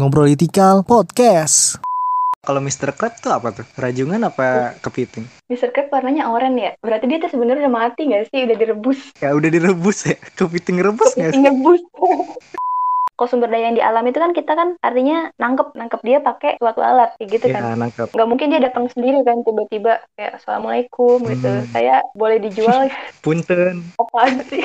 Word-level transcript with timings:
Ngobrolitikal 0.00 0.80
Podcast. 0.80 1.76
Kalau 2.40 2.64
Mr. 2.64 2.96
Crab 2.96 3.20
tuh 3.20 3.36
apa 3.36 3.52
tuh? 3.52 3.68
Rajungan 3.76 4.24
apa 4.24 4.72
kepiting? 4.80 5.28
Mr. 5.52 5.76
Crab 5.76 5.92
warnanya 5.92 6.32
oranye 6.32 6.72
ya? 6.72 6.72
Berarti 6.80 7.04
dia 7.04 7.20
tuh 7.20 7.28
sebenarnya 7.28 7.68
udah 7.68 7.74
mati 7.84 8.08
gak 8.08 8.32
sih? 8.32 8.48
Udah 8.48 8.56
direbus. 8.56 8.96
Ya 9.20 9.36
udah 9.36 9.52
direbus 9.52 10.08
ya. 10.08 10.16
Kepiting 10.40 10.80
rebus 10.80 11.12
nggak 11.20 11.36
sih? 11.36 11.44
Kepiting 11.44 11.44
rebus. 11.52 11.84
Kalau 13.20 13.28
sumber 13.28 13.52
daya 13.52 13.68
yang 13.68 13.76
di 13.76 13.84
alam 13.84 14.00
itu 14.08 14.16
kan 14.16 14.32
kita 14.32 14.56
kan 14.56 14.80
artinya 14.80 15.28
nangkep 15.36 15.76
nangkep 15.76 16.00
dia 16.00 16.24
pakai 16.24 16.56
suatu 16.56 16.80
alat 16.80 17.12
kayak 17.20 17.36
gitu 17.36 17.46
kan. 17.52 17.60
Ya 17.60 17.76
nangkep. 17.76 18.08
Nggak 18.16 18.28
mungkin 18.32 18.46
dia 18.48 18.60
datang 18.64 18.88
sendiri 18.88 19.20
kan 19.20 19.44
tiba-tiba 19.44 20.00
kayak 20.16 20.40
assalamualaikum 20.40 21.28
gitu. 21.28 21.60
Hmm. 21.60 21.68
Saya 21.76 22.00
boleh 22.16 22.40
dijual 22.40 22.88
Punten. 23.28 23.84
apaan 24.00 24.40
sih? 24.48 24.64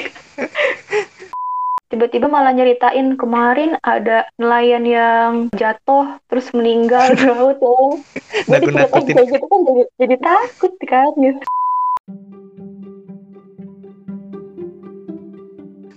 Tiba-tiba 1.95 2.27
malah 2.27 2.51
nyeritain 2.51 3.15
kemarin 3.15 3.79
ada 3.79 4.27
nelayan 4.35 4.83
yang 4.83 5.31
jatuh 5.55 6.19
terus 6.27 6.51
meninggal 6.51 7.15
di 7.15 7.23
laut 7.23 7.55
ya. 7.55 7.79
Jadi 8.51 8.67
Nakut-nakutin. 8.67 9.15
kayak 9.15 9.27
gitu 9.31 9.45
kan 9.47 9.59
jadi, 9.63 9.83
jadi 10.03 10.15
takut 10.19 10.73
kan 10.83 11.11
gitu. 11.15 11.39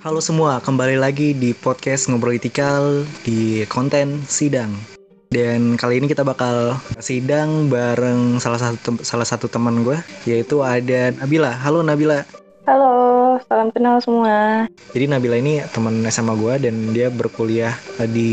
Halo 0.06 0.22
semua, 0.22 0.62
kembali 0.62 1.02
lagi 1.02 1.34
di 1.34 1.50
podcast 1.50 2.06
Ngobrolitikal 2.06 3.02
di 3.27 3.66
konten 3.66 4.22
sidang. 4.30 4.70
Dan 5.34 5.74
kali 5.74 5.98
ini 5.98 6.06
kita 6.06 6.22
bakal 6.22 6.78
sidang 7.02 7.66
bareng 7.66 8.38
salah 8.38 8.62
satu 8.62 9.02
salah 9.02 9.27
satu 9.27 9.50
teman 9.50 9.83
gue, 9.83 9.98
yaitu 10.30 10.62
ada 10.62 11.10
Nabila. 11.19 11.58
Halo 11.58 11.83
Nabila. 11.83 12.22
Halo, 12.70 13.17
salam 13.47 13.69
kenal 13.70 14.02
semua. 14.02 14.66
Jadi 14.91 15.05
Nabila 15.06 15.37
ini 15.38 15.62
teman 15.70 16.02
SMA 16.09 16.34
gue 16.34 16.55
dan 16.69 16.74
dia 16.97 17.09
berkuliah 17.12 17.77
eh, 18.02 18.09
di 18.09 18.30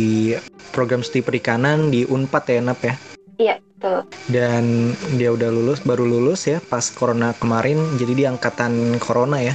program 0.71 1.05
studi 1.05 1.21
perikanan 1.21 1.93
di 1.93 2.07
Unpad 2.07 2.43
ya 2.49 2.61
Nap 2.63 2.79
ya. 2.81 2.95
Iya, 3.35 3.55
betul. 3.75 4.07
Dan 4.31 4.95
dia 5.19 5.35
udah 5.35 5.51
lulus, 5.51 5.83
baru 5.83 6.07
lulus 6.07 6.47
ya 6.47 6.63
pas 6.63 6.87
corona 6.89 7.35
kemarin. 7.35 7.77
Jadi 7.99 8.13
di 8.15 8.23
angkatan 8.23 8.97
corona 9.03 9.43
ya. 9.43 9.53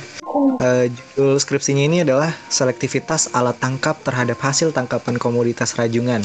Eh, 0.61 0.92
judul 0.92 1.41
skripsinya 1.41 1.85
ini 1.89 2.05
adalah 2.05 2.31
selektivitas 2.53 3.33
alat 3.33 3.57
tangkap 3.59 3.98
terhadap 4.05 4.39
hasil 4.39 4.70
tangkapan 4.70 5.17
komoditas 5.17 5.75
rajungan 5.75 6.23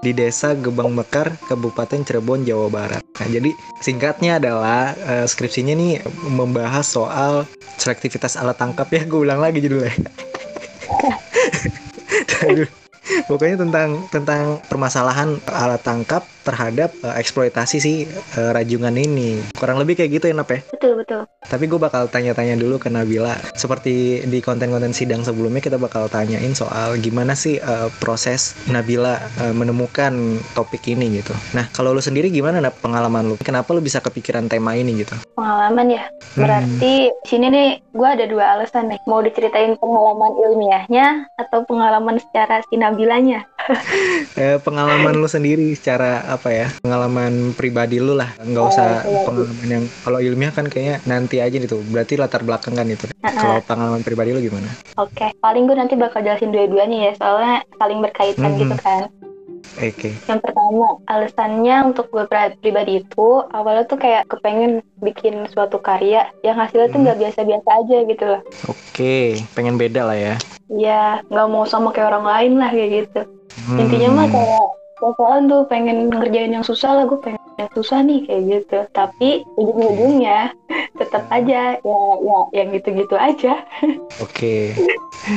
di 0.00 0.16
Desa 0.16 0.56
Gebang 0.56 0.96
Mekar, 0.96 1.36
Kabupaten 1.44 2.00
Cirebon, 2.04 2.44
Jawa 2.48 2.72
Barat. 2.72 3.04
Nah, 3.20 3.28
jadi 3.28 3.52
singkatnya 3.84 4.40
adalah 4.40 4.96
eh, 4.96 5.26
skripsinya 5.28 5.76
nih 5.76 6.00
membahas 6.28 6.88
soal 6.88 7.44
selektivitas 7.76 8.40
alat 8.40 8.56
tangkap 8.56 8.88
ya. 8.88 9.04
Gue 9.04 9.28
ulang 9.28 9.40
lagi 9.44 9.60
judulnya. 9.60 9.92
Pokoknya 13.28 13.56
tentang 13.60 14.06
tentang 14.08 14.62
permasalahan 14.70 15.36
alat 15.50 15.82
tangkap 15.84 16.24
terhadap 16.42 16.90
eh, 17.04 17.14
eksploitasi 17.20 17.76
si 17.80 17.92
eh, 18.08 18.50
rajungan 18.52 18.94
ini. 18.96 19.40
Kurang 19.56 19.80
lebih 19.80 20.00
kayak 20.00 20.10
gitu 20.20 20.24
ya, 20.30 20.34
Nap 20.36 20.50
ya? 20.50 20.60
Betul, 20.72 21.00
betul. 21.00 21.22
Tapi 21.44 21.64
gue 21.66 21.80
bakal 21.80 22.06
tanya-tanya 22.08 22.56
dulu 22.60 22.76
ke 22.76 22.92
Nabila. 22.92 23.36
Seperti 23.56 24.24
di 24.28 24.38
konten-konten 24.44 24.92
sidang 24.92 25.24
sebelumnya 25.24 25.64
kita 25.64 25.80
bakal 25.80 26.06
tanyain 26.08 26.52
soal 26.52 26.96
gimana 27.00 27.32
sih 27.32 27.60
eh, 27.60 27.88
proses 28.00 28.56
Nabila 28.68 29.20
eh, 29.40 29.54
menemukan 29.54 30.40
topik 30.52 30.84
ini 30.88 31.20
gitu. 31.20 31.32
Nah 31.56 31.68
kalau 31.72 31.96
lu 31.96 32.02
sendiri 32.02 32.28
gimana 32.28 32.60
Nap, 32.60 32.76
pengalaman 32.80 33.32
lu? 33.32 33.36
Kenapa 33.40 33.72
lu 33.72 33.80
bisa 33.80 34.00
kepikiran 34.00 34.48
tema 34.48 34.76
ini 34.76 35.00
gitu? 35.04 35.16
Pengalaman 35.36 35.92
ya. 35.92 36.04
Hmm. 36.36 36.44
Berarti 36.46 37.10
sini 37.26 37.46
nih 37.48 37.68
gue 37.92 38.08
ada 38.08 38.24
dua 38.28 38.58
alasan 38.58 38.92
nih. 38.92 39.00
Mau 39.08 39.20
diceritain 39.24 39.74
pengalaman 39.80 40.32
ilmiahnya 40.36 41.26
atau 41.40 41.64
pengalaman 41.66 42.20
secara 42.20 42.62
sinabilanya. 42.68 43.44
Eh, 44.40 44.56
pengalaman 44.62 45.20
lu 45.20 45.28
sendiri 45.28 45.74
secara 45.76 46.24
apa 46.30 46.48
ya? 46.48 46.66
Pengalaman 46.80 47.32
pribadi 47.52 47.98
lu 47.98 48.14
lah. 48.14 48.30
Nggak 48.38 48.62
Oh, 48.62 48.70
usah 48.70 48.88
iya. 49.02 49.20
pengalaman 49.22 49.68
yang 49.68 49.84
kalau 50.00 50.18
ilmiah 50.18 50.50
kan 50.50 50.64
kayaknya 50.64 50.96
nanti 51.04 51.36
aja 51.38 51.56
gitu. 51.56 51.82
Berarti 51.84 52.14
latar 52.14 52.40
belakang 52.40 52.72
kan 52.72 52.86
itu. 52.86 53.10
Kalau 53.20 53.58
pengalaman 53.60 54.00
pribadi 54.00 54.30
lu 54.30 54.40
gimana? 54.40 54.70
Oke, 54.96 55.34
paling 55.36 55.64
gue 55.64 55.74
nanti 55.74 55.94
bakal 55.94 56.20
jelasin 56.20 56.48
dua-duanya 56.48 56.98
ya, 57.06 57.12
soalnya 57.14 57.56
saling 57.74 57.98
berkaitan 57.98 58.52
Mhm. 58.52 58.58
gitu 58.58 58.76
kan. 58.78 59.02
Oke. 59.72 60.10
Yang 60.20 60.40
pertama, 60.42 60.86
alasannya 61.06 61.76
untuk 61.86 62.10
gue 62.10 62.26
pri- 62.26 62.58
pribadi 62.58 63.00
itu 63.00 63.28
awalnya 63.46 63.86
tuh 63.86 63.96
kayak 63.96 64.26
kepengen 64.26 64.82
bikin 64.98 65.46
suatu 65.46 65.78
karya 65.78 66.26
yang 66.40 66.54
hasilnya 66.54 66.88
tuh 66.88 66.96
Hmm. 66.96 67.04
nggak 67.06 67.18
biasa-biasa 67.18 67.68
aja 67.78 67.96
gitu 68.04 68.24
loh. 68.26 68.40
Oke, 68.66 69.16
pengen 69.52 69.76
beda 69.76 70.04
lah 70.04 70.18
ya. 70.18 70.34
Iya, 70.68 71.02
nggak 71.24 71.48
mau 71.48 71.64
sama 71.64 71.90
kayak 71.90 72.08
orang 72.08 72.26
lain 72.26 72.52
lah 72.56 72.68
kayak 72.68 72.90
gitu. 72.92 73.20
Hmm. 73.62 73.78
Intinya 73.78 74.08
mah 74.12 74.26
kayak 74.28 74.64
soalan 75.00 75.44
tuh 75.46 75.62
pengen 75.64 76.08
ngerjain 76.08 76.52
yang 76.52 76.62
susah 76.62 76.92
lah, 76.92 77.04
gue 77.04 77.18
pengen 77.18 77.40
yang 77.56 77.70
susah 77.72 78.00
nih 78.00 78.20
kayak 78.24 78.42
gitu. 78.46 78.78
Tapi 78.90 79.28
ujung-ujungnya 79.54 80.52
tetap 81.00 81.24
aja 81.28 81.76
ya 81.76 81.98
ya 82.20 82.38
yang 82.54 82.68
gitu-gitu 82.72 83.14
aja. 83.14 83.64
Oke. 84.18 84.76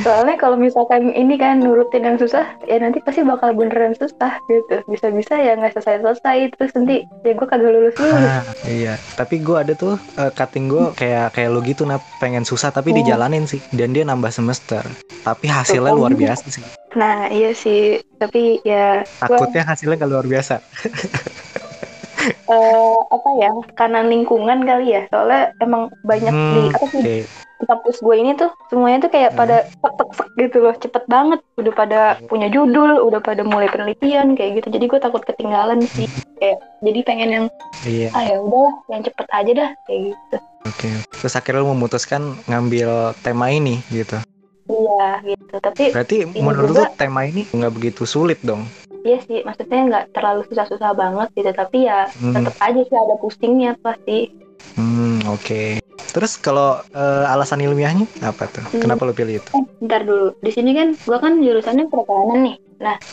Soalnya 0.00 0.36
kalau 0.36 0.56
misalkan 0.56 1.12
ini 1.12 1.36
kan 1.36 1.60
nurutin 1.60 2.00
yang 2.02 2.16
susah, 2.16 2.44
ya 2.64 2.80
nanti 2.80 3.00
pasti 3.00 3.20
bakal 3.20 3.52
beneran 3.52 3.92
susah 3.92 4.40
gitu. 4.46 4.80
Bisa-bisa 4.86 5.36
ya 5.36 5.54
nggak 5.54 5.74
selesai-selesai, 5.74 6.56
terus 6.56 6.72
nanti 6.72 7.04
ya 7.22 7.32
gue 7.32 7.46
kagak 7.46 7.68
lulus 7.68 7.96
lulus. 7.96 8.16
Ah, 8.16 8.40
iya, 8.64 8.94
tapi 9.14 9.40
gue 9.40 9.56
ada 9.56 9.72
tuh 9.74 10.00
eh, 10.16 10.32
cutting 10.32 10.66
gue 10.66 10.84
kayak 10.94 11.32
kayak 11.32 11.48
lu 11.50 11.60
gitu 11.60 11.84
nah 11.84 12.00
pengen 12.16 12.44
susah 12.44 12.68
tapi 12.68 12.90
Hmm. 12.90 13.00
dijalanin 13.00 13.44
sih 13.44 13.60
dan 13.74 13.90
dia 13.90 14.04
nambah 14.04 14.30
semester. 14.30 14.80
Tapi 15.20 15.46
hasilnya 15.48 15.92
Tuh, 15.92 15.98
luar 15.98 16.12
kan. 16.12 16.20
biasa 16.20 16.46
sih. 16.48 16.64
Nah 16.94 17.26
iya 17.30 17.50
sih, 17.54 17.98
tapi 18.22 18.62
ya 18.62 19.02
gua, 19.26 19.38
Takutnya 19.42 19.62
hasilnya 19.66 19.98
nggak 19.98 20.10
luar 20.10 20.26
biasa. 20.26 20.54
eh, 22.54 22.96
apa 23.10 23.28
ya, 23.40 23.50
karena 23.74 24.00
lingkungan 24.06 24.62
kali 24.62 24.94
ya. 24.94 25.02
Soalnya 25.10 25.52
emang 25.58 25.90
banyak 26.06 26.32
di 26.32 26.60
Hmm, 26.62 26.70
apa 26.70 26.86
sih 26.94 27.00
Oke. 27.02 27.16
di 27.54 27.64
kampus 27.70 27.96
gue 28.02 28.14
ini 28.18 28.30
tuh 28.34 28.50
semuanya 28.68 29.06
tuh 29.06 29.10
kayak 29.14 29.30
Hmm. 29.34 29.38
pada 29.40 29.56
tek 29.82 30.10
gitu 30.38 30.56
loh, 30.62 30.74
cepet 30.74 31.04
banget. 31.06 31.40
Udah 31.58 31.72
pada 31.74 32.00
punya 32.26 32.48
judul, 32.50 33.02
udah 33.02 33.20
pada 33.22 33.42
mulai 33.46 33.70
penelitian 33.70 34.34
kayak 34.34 34.62
gitu. 34.62 34.68
Jadi 34.74 34.84
gue 34.90 35.00
takut 35.00 35.22
ketinggalan 35.22 35.82
sih. 35.94 36.06
Kayak 36.38 36.58
jadi 36.82 37.00
pengen 37.06 37.30
yang 37.30 37.46
Iya, 37.84 38.08
ah 38.16 38.22
ya 38.24 38.36
udahlah, 38.40 38.74
yang 38.88 39.02
cepet 39.04 39.26
aja 39.28 39.52
dah 39.52 39.70
kayak 39.84 40.00
gitu. 40.08 40.36
oke. 40.64 40.88
Terus 41.20 41.34
akhirnya 41.36 41.60
lu 41.60 41.72
memutuskan 41.76 42.22
ngambil 42.48 43.12
tema 43.20 43.52
ini 43.52 43.84
gitu. 43.92 44.16
Iya 44.64 45.08
gitu. 45.24 45.54
Tapi 45.60 45.84
Berarti 45.92 46.16
menurut 46.32 46.70
lu 46.72 46.84
tema 46.96 47.28
ini 47.28 47.44
nggak 47.52 47.72
begitu 47.74 48.02
sulit 48.08 48.40
dong? 48.40 48.64
Iya 49.04 49.20
sih, 49.28 49.44
maksudnya 49.44 49.80
nggak 49.84 50.04
terlalu 50.16 50.48
susah-susah 50.48 50.96
banget 50.96 51.28
gitu, 51.36 51.50
tapi 51.52 51.84
ya 51.84 52.08
Hmm, 52.16 52.32
tetap 52.32 52.56
aja 52.56 52.80
sih 52.80 52.96
ada 52.96 53.14
pusingnya 53.20 53.76
pasti. 53.84 54.32
hmm, 54.80 55.28
oke. 55.28 55.84
Terus 56.14 56.40
kalau 56.40 56.80
eh, 56.94 57.24
alasan 57.28 57.60
ilmiahnya 57.60 58.08
apa 58.24 58.48
tuh? 58.48 58.64
Hmm. 58.72 58.80
Kenapa 58.80 59.04
lu 59.04 59.12
pilih 59.12 59.44
itu? 59.44 59.50
Eh, 59.52 59.64
bentar 59.84 60.00
dulu. 60.08 60.32
Di 60.40 60.50
sini 60.54 60.72
kan, 60.72 60.96
gua 61.04 61.20
kan 61.20 61.36
jurusannya 61.44 61.84
perikanan 61.92 62.38
nih. 62.48 62.56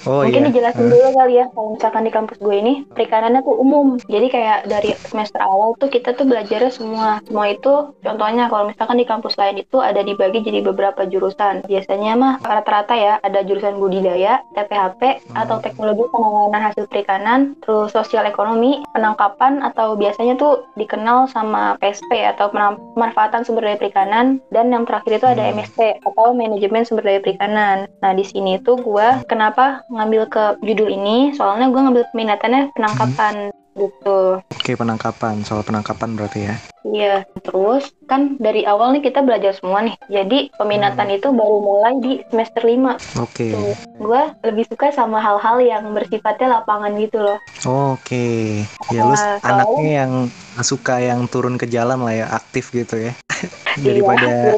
Oh 0.03 0.21
Mungkin 0.25 0.43
iya. 0.43 0.49
dijelasin 0.51 0.79
Eh, 0.81 0.89
dulu 0.89 1.07
kali 1.13 1.33
ya, 1.37 1.45
kalau 1.53 1.69
misalkan 1.77 2.03
di 2.03 2.11
kampus 2.11 2.37
gue 2.41 2.55
ini, 2.57 2.73
perikanannya 2.89 3.41
tuh 3.45 3.55
umum. 3.55 3.87
Jadi 4.09 4.27
kayak 4.27 4.59
dari 4.65 4.91
semester 5.05 5.37
awal 5.39 5.77
tuh 5.77 5.87
kita 5.87 6.17
tuh 6.17 6.25
belajarnya 6.25 6.71
semua. 6.73 7.21
Semua 7.23 7.45
itu, 7.47 7.93
contohnya 8.01 8.49
kalau 8.49 8.65
misalkan 8.67 8.97
di 8.97 9.05
kampus 9.05 9.37
lain 9.37 9.61
itu 9.61 9.77
ada 9.77 10.01
dibagi 10.01 10.41
jadi 10.41 10.65
beberapa 10.65 11.05
jurusan. 11.05 11.69
Biasanya 11.69 12.11
mah 12.17 12.33
rata-rata 12.41 12.97
ya, 12.97 13.13
ada 13.21 13.45
jurusan 13.45 13.77
budidaya, 13.77 14.41
TPHP, 14.57 15.01
Hmm. 15.21 15.37
atau 15.37 15.61
teknologi 15.61 16.03
penanganan 16.09 16.61
hasil 16.65 16.89
perikanan, 16.89 17.39
terus 17.61 17.93
sosial 17.93 18.25
ekonomi, 18.25 18.81
penangkapan, 18.91 19.61
atau 19.61 19.93
biasanya 19.93 20.33
tuh 20.35 20.65
dikenal 20.73 21.29
sama 21.29 21.77
PSP 21.77 22.25
atau 22.25 22.49
pemanfaatan 22.49 23.45
sumber 23.45 23.69
daya 23.69 23.77
perikanan, 23.77 24.41
dan 24.49 24.73
yang 24.73 24.83
terakhir 24.89 25.21
itu 25.21 25.27
ada 25.29 25.43
Hmm. 25.45 25.61
MSP 25.61 26.01
atau 26.01 26.33
manajemen 26.33 26.83
sumber 26.83 27.05
daya 27.05 27.21
perikanan. 27.21 27.85
Nah 28.01 28.11
di 28.11 28.25
sini 28.25 28.57
tuh 28.57 28.81
gua 28.81 29.21
kenapa 29.29 29.60
ngambil 29.89 30.23
ke 30.27 30.43
judul 30.65 30.89
ini? 30.91 31.17
Soalnya 31.35 31.67
gua 31.71 31.81
ngambil 31.87 32.03
peminatannya 32.11 32.61
penangkapan 32.75 33.35
gitu. 33.75 34.19
Oke, 34.41 34.71
penangkapan. 34.75 35.43
Soal 35.47 35.63
penangkapan 35.63 36.19
berarti 36.19 36.39
ya. 36.51 36.55
Iya, 36.81 37.15
terus 37.45 37.93
kan 38.09 38.41
dari 38.41 38.65
awal 38.65 38.97
nih 38.97 39.05
kita 39.05 39.21
belajar 39.21 39.53
semua 39.53 39.85
nih. 39.85 39.93
Jadi 40.09 40.49
peminatan 40.57 41.13
itu 41.13 41.29
baru 41.29 41.57
mulai 41.61 41.93
di 42.01 42.13
semester 42.33 42.65
5. 42.65 42.97
Oke. 43.21 43.53
Tuh. 43.53 43.77
Gua 44.01 44.33
lebih 44.41 44.65
suka 44.65 44.89
sama 44.89 45.21
hal-hal 45.21 45.61
yang 45.61 45.93
bersifatnya 45.93 46.61
lapangan 46.61 46.97
gitu 46.97 47.21
loh. 47.21 47.37
Oke, 47.69 48.65
ya 48.89 49.05
lu 49.05 49.13
Wah, 49.13 49.37
anaknya 49.45 49.89
yang 50.01 50.11
suka 50.65 50.97
yang 50.97 51.29
turun 51.29 51.61
ke 51.61 51.69
jalan 51.69 52.01
lah 52.01 52.13
ya, 52.17 52.27
aktif 52.33 52.73
gitu 52.73 52.97
ya. 52.97 53.13
Daripada 53.85 54.57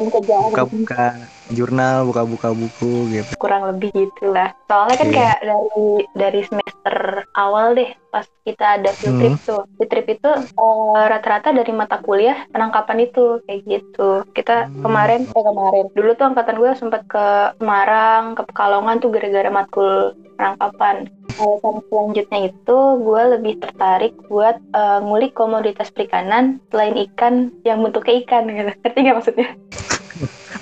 jurnal, 1.50 2.08
buka-buka 2.08 2.50
buku 2.50 3.12
gitu. 3.12 3.32
kurang 3.36 3.68
lebih 3.68 3.92
gitulah. 3.92 4.56
Soalnya 4.64 4.96
kan 4.96 5.08
Iya. 5.08 5.16
kayak 5.16 5.38
dari 5.44 5.84
dari 6.16 6.40
semester 6.48 6.96
awal 7.34 7.76
deh 7.76 7.90
pas 8.08 8.24
kita 8.42 8.80
ada 8.80 8.90
field 8.96 9.20
trip 9.20 9.36
tuh. 9.44 9.62
Field 9.76 9.90
trip 9.90 10.06
itu 10.08 10.30
eh, 10.40 11.04
rata-rata 11.04 11.52
dari 11.52 11.72
mata 11.74 12.00
kuliah 12.00 12.48
penangkapan 12.48 13.04
itu 13.04 13.44
kayak 13.44 13.60
gitu. 13.66 14.24
Kita 14.32 14.70
Hmm. 14.70 14.80
kemarin 14.80 15.20
eh 15.28 15.44
kemarin 15.44 15.86
dulu 15.92 16.10
tuh 16.14 16.26
angkatan 16.30 16.56
gue 16.56 16.70
sempat 16.74 17.02
ke 17.04 17.26
Semarang, 17.58 18.32
ke 18.32 18.42
Pekalongan 18.48 18.96
tuh 18.98 19.10
gara-gara 19.12 19.50
matkul 19.50 19.92
penangkapan. 20.36 21.10
Alasan 21.34 21.82
selanjutnya 21.90 22.40
itu 22.46 22.78
gue 23.02 23.22
lebih 23.34 23.54
tertarik 23.58 24.14
buat 24.30 24.56
eh, 24.72 24.98
ngulik 25.02 25.34
komoditas 25.34 25.90
perikanan 25.90 26.62
selain 26.70 26.94
ikan 27.10 27.50
yang 27.66 27.82
bentuknya 27.82 28.22
ikan 28.24 28.48
gitu. 28.48 28.70
Ngerti 28.80 28.98
nggak 29.02 29.16
maksudnya? 29.18 29.48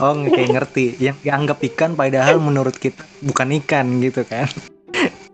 Oh 0.00 0.16
kayak 0.24 0.50
ngerti 0.56 0.96
yang 0.96 1.16
dianggap 1.20 1.60
ikan 1.72 1.92
padahal 1.92 2.40
menurut 2.40 2.76
kita 2.76 3.04
bukan 3.20 3.52
ikan 3.62 4.00
gitu 4.00 4.24
kan 4.24 4.48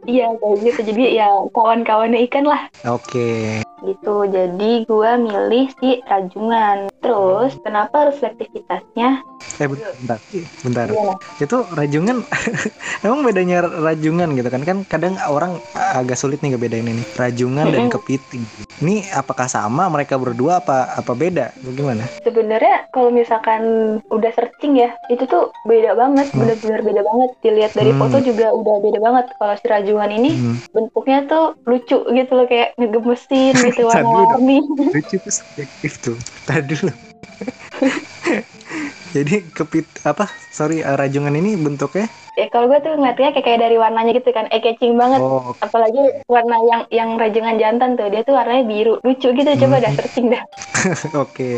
Iya 0.08 0.32
kayak 0.40 0.56
gitu. 0.64 0.80
Jadi 0.88 1.20
ya 1.20 1.28
kawan-kawannya 1.52 2.24
ikan 2.32 2.48
lah. 2.48 2.72
Oke 2.88 3.60
gitu 3.80 4.26
jadi 4.26 4.70
gue 4.82 5.10
milih 5.18 5.66
si 5.76 6.02
rajungan 6.02 6.90
terus 6.98 7.54
kenapa 7.60 8.06
harus 8.06 8.18
selektivitasnya 8.18 9.22
Eh 9.58 9.66
bentar 9.66 9.90
bentar, 9.98 10.18
bentar. 10.62 10.86
Gimana? 10.86 11.14
Itu 11.40 11.66
rajungan 11.66 12.22
Emang 13.02 13.26
bedanya 13.26 13.66
rajungan 13.66 14.38
gitu 14.38 14.48
kan 14.48 14.62
Kan 14.62 14.78
kadang 14.86 15.18
orang 15.26 15.58
agak 15.74 16.14
sulit 16.14 16.38
nih 16.38 16.54
ngebedain 16.54 16.86
ini 16.86 17.02
Rajungan 17.16 17.66
dan 17.66 17.90
kepiting 17.90 18.46
Ini 18.78 19.10
apakah 19.10 19.50
sama 19.50 19.90
mereka 19.90 20.14
berdua 20.14 20.62
apa 20.62 20.94
apa 20.94 21.10
beda? 21.10 21.58
Bagaimana? 21.58 22.06
sebenarnya 22.20 22.86
kalau 22.92 23.08
misalkan 23.08 23.62
udah 24.06 24.30
searching 24.30 24.76
ya 24.76 24.92
itu 25.08 25.24
tuh 25.24 25.50
beda 25.64 25.96
banget 25.96 26.28
Hmm. 26.28 26.44
bener-bener 26.44 26.80
beda 26.84 27.02
banget 27.02 27.30
dilihat 27.40 27.72
dari 27.72 27.90
Hmm. 27.90 27.98
foto 27.98 28.20
juga 28.20 28.52
udah 28.52 28.76
beda 28.78 28.98
banget 29.00 29.26
kalau 29.34 29.54
si 29.56 29.64
rajungan 29.64 30.10
ini 30.12 30.30
Hmm. 30.36 30.56
bentuknya 30.70 31.24
tuh 31.24 31.56
lucu 31.64 31.98
gitu 32.04 32.32
loh 32.32 32.44
kayak 32.44 32.76
ngegemesin 32.76 33.54
dong. 33.76 33.90
warna-warni. 33.90 34.58
Lucu 34.64 35.16
tuh 35.20 35.32
subjektif 35.32 35.92
tuh. 36.00 36.16
Tadi 36.48 36.72
dulu. 36.72 36.92
Jadi 39.16 39.40
kepit 39.56 39.88
apa? 40.04 40.28
Sorry 40.52 40.84
eh, 40.84 40.96
rajungan 40.96 41.32
ini 41.32 41.56
bentuknya 41.56 42.08
ya 42.38 42.46
kalau 42.46 42.70
gue 42.70 42.78
tuh 42.78 42.94
ngeliatnya 42.94 43.34
kayak 43.34 43.42
kayak 43.44 43.60
dari 43.60 43.76
warnanya 43.76 44.14
gitu 44.14 44.30
kan 44.30 44.46
eh 44.48 44.60
catching 44.60 44.94
banget 44.94 45.18
oh 45.18 45.58
apalagi 45.58 45.98
warna 46.24 46.56
yang 46.62 46.82
yang 46.88 47.10
rajungan 47.14 47.58
jantan 47.58 47.90
tuh 47.92 48.06
dia 48.06 48.22
tuh 48.22 48.32
warnanya 48.32 48.62
biru 48.62 49.02
lucu 49.02 49.28
gitu 49.28 49.50
coba 49.58 49.76
Hmm. 49.76 49.84
dah 49.84 49.92
searching 49.92 50.26
dah 50.28 50.42
oke 51.24 51.50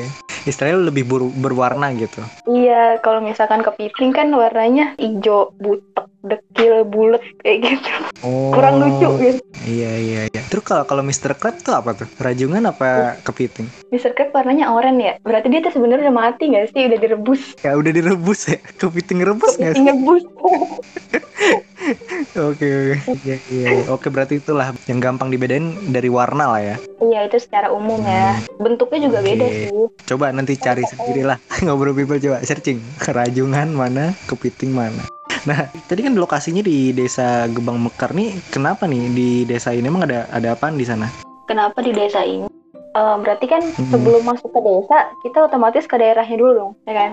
istilahnya 0.42 0.80
lebih 0.82 1.04
buru- 1.04 1.34
berwarna 1.34 1.92
gitu 1.94 2.24
Iya, 2.48 2.96
kalau 2.98 3.20
misalkan 3.20 3.60
kepiting 3.60 4.10
kan 4.10 4.26
warnanya 4.30 4.96
hijau, 4.96 5.52
butek, 5.54 6.08
dekil, 6.20 6.82
bulat 6.82 7.20
kayak 7.38 7.58
gitu. 7.62 7.90
oh 8.22 8.50
Kurang 8.50 8.80
lucu 8.80 9.06
gitu. 9.20 9.38
iya 9.62 9.92
iya 9.94 10.20
iya 10.26 10.40
terus 10.42 10.64
kalau 10.64 10.82
kalau 10.82 11.04
Mr. 11.04 11.36
Crab 11.36 11.60
tuh 11.60 11.70
apa 11.72 11.92
tuh 11.94 12.08
rajungan 12.16 12.64
apa 12.66 13.20
kepiting 13.20 13.68
Mr. 13.90 14.10
Crab 14.12 14.32
warnanya 14.32 14.72
oranye 14.72 15.04
ya. 15.04 15.14
Berarti 15.20 15.46
dia 15.46 15.60
tuh 15.60 15.72
sebenarnya 15.72 16.08
udah 16.08 16.16
mati 16.16 16.48
nggak 16.48 16.72
sih? 16.72 16.88
Udah 16.88 16.98
direbus. 16.98 17.42
ya 17.60 17.76
udah 17.76 17.92
direbus 17.92 18.40
ya 18.46 18.58
kepiting 18.74 19.20
rebus 19.20 19.52
nggak 19.54 19.72
sih 19.72 19.78
Kepiting 19.78 19.86
rebus. 19.92 20.22
oke 22.50 22.68
oke 23.08 23.24
iya, 23.24 23.36
iya. 23.50 23.68
oke 23.90 24.06
berarti 24.12 24.38
itulah 24.38 24.70
yang 24.86 25.02
gampang 25.02 25.32
dibedain 25.32 25.90
dari 25.90 26.06
warna 26.06 26.46
lah 26.54 26.62
ya 26.62 26.76
iya, 27.00 27.26
itu 27.26 27.40
secara 27.40 27.72
umum 27.72 28.04
ya. 28.04 28.38
Bentuknya 28.60 29.08
juga 29.08 29.18
Oke. 29.24 29.28
beda 29.32 29.46
sih. 29.48 29.66
coba 30.06 30.30
nanti 30.30 30.54
cari 30.60 30.84
sendiri 30.84 31.22
lah 31.26 31.38
ngobrol 31.64 31.96
people 31.96 32.20
coba 32.20 32.44
searching 32.44 32.78
rajungan 33.02 33.72
mana 33.74 34.14
kepiting 34.28 34.70
mana 34.70 35.02
nah 35.48 35.72
tadi 35.88 36.04
kan 36.04 36.12
lokasinya 36.14 36.60
di 36.60 36.92
desa 36.92 37.48
Gebang 37.48 37.80
Mekar 37.80 38.12
nih 38.12 38.36
kenapa 38.52 38.84
nih 38.84 39.08
di 39.10 39.28
desa 39.48 39.72
ini 39.72 39.88
emang 39.88 40.04
ada 40.04 40.28
ada 40.28 40.52
apaan 40.52 40.76
di 40.76 40.84
sana 40.84 41.08
Kenapa 41.48 41.82
di 41.82 41.90
desa 41.90 42.22
ini? 42.22 42.46
Eh, 42.90 43.16
berarti 43.18 43.46
kan 43.46 43.74
Hmm. 43.74 43.90
sebelum 43.90 44.22
masuk 44.22 44.54
ke 44.54 44.60
desa, 44.62 45.10
kita 45.18 45.50
otomatis 45.50 45.82
ke 45.86 45.98
daerahnya 45.98 46.38
dulu 46.38 46.52
dong, 46.54 46.72
ya 46.86 46.94
kan? 46.94 47.10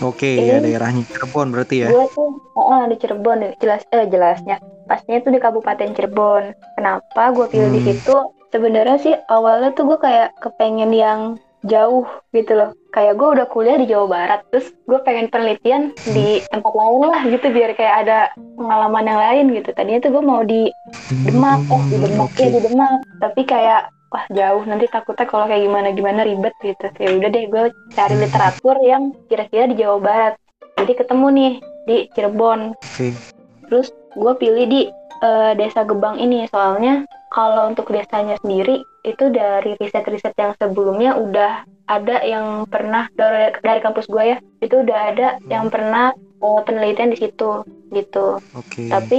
Oke 0.00 0.24
Ini- 0.28 0.46
ya 0.46 0.56
daerahnya 0.58 1.02
Cirebon 1.04 1.50
berarti 1.50 1.76
ya 1.78 1.88
Gue 1.88 2.06
tuh 2.10 2.28
oh, 2.52 2.84
di 2.86 2.96
Cirebon, 2.96 3.38
jelas 3.58 3.82
eh 3.88 4.06
jelasnya. 4.06 4.56
Pastinya 4.84 5.18
tuh 5.20 5.32
di 5.32 5.40
Kabupaten 5.40 5.90
Cirebon. 5.90 6.44
Kenapa 6.74 7.22
gue 7.30 7.46
pilih 7.48 7.70
di 7.70 7.80
Hmm. 7.80 7.88
situ? 7.90 8.16
Sebenarnya 8.48 8.96
sih 8.98 9.14
awalnya 9.26 9.72
tuh 9.72 9.86
gue 9.86 9.98
kayak 9.98 10.36
kepengen 10.38 10.92
yang 10.92 11.20
jauh 11.62 12.04
gitu 12.30 12.52
loh. 12.52 12.70
Kayak 12.90 13.16
gue 13.16 13.28
udah 13.32 13.46
kuliah 13.48 13.78
di 13.78 13.88
Jawa 13.88 14.06
Barat, 14.06 14.40
terus 14.50 14.68
gue 14.84 14.98
pengen 15.00 15.26
penelitian 15.26 15.82
di 16.04 16.44
tempat 16.44 16.68
lain 16.70 17.02
lah 17.02 17.22
gitu 17.24 17.46
biar 17.48 17.72
kayak 17.72 17.96
ada 18.04 18.18
pengalaman 18.58 19.06
yang 19.06 19.16
lain 19.18 19.44
gitu. 19.56 19.72
Tadinya 19.72 20.00
tuh 20.00 20.12
gue 20.12 20.22
mau 20.22 20.42
di 20.42 20.68
Demak, 21.24 21.64
oh 21.70 21.82
di 21.86 21.96
Hmm, 21.96 22.04
Demak 22.04 22.28
oke 22.28 22.38
ya 22.38 22.50
di 22.50 22.60
Demak. 22.60 22.92
Tapi 23.18 23.40
kayak 23.42 23.80
wah 24.12 24.24
jauh 24.28 24.62
nanti 24.68 24.86
takutnya 24.92 25.24
kalau 25.24 25.48
kayak 25.48 25.64
gimana 25.64 25.88
gimana 25.96 26.20
ribet 26.22 26.52
gitu. 26.60 26.86
Ya 27.00 27.10
udah 27.16 27.30
deh 27.32 27.44
gue 27.48 27.64
cari 27.96 28.14
literatur 28.20 28.76
yang 28.84 29.16
kira-kira 29.32 29.64
di 29.72 29.80
Jawa 29.80 29.98
Barat. 29.98 30.34
Jadi 30.76 30.92
ketemu 30.92 31.26
nih 31.32 31.52
di 31.88 31.96
Cirebon. 32.12 32.76
oke 32.76 33.08
Terus 33.72 33.88
gue 34.12 34.32
pilih 34.36 34.64
di 34.68 34.80
eh, 35.24 35.52
desa 35.56 35.88
Gebang 35.88 36.20
ini 36.20 36.44
soalnya 36.52 37.08
kalau 37.32 37.72
untuk 37.72 37.88
desanya 37.88 38.36
sendiri 38.44 38.84
itu 39.08 39.32
dari 39.32 39.74
riset-riset 39.80 40.36
yang 40.36 40.52
sebelumnya 40.60 41.16
udah 41.16 41.64
ada 41.88 42.22
yang 42.22 42.68
pernah 42.68 43.08
dari, 43.16 43.50
dari 43.64 43.80
kampus 43.80 44.06
gue 44.06 44.36
ya 44.36 44.38
itu 44.60 44.84
udah 44.84 44.98
ada 45.16 45.28
yang 45.48 45.72
pernah 45.72 46.12
eh, 46.16 46.60
penelitian 46.68 47.16
di 47.16 47.18
situ 47.18 47.64
gitu. 47.96 48.36
oke 48.36 48.82
Tapi 48.92 49.18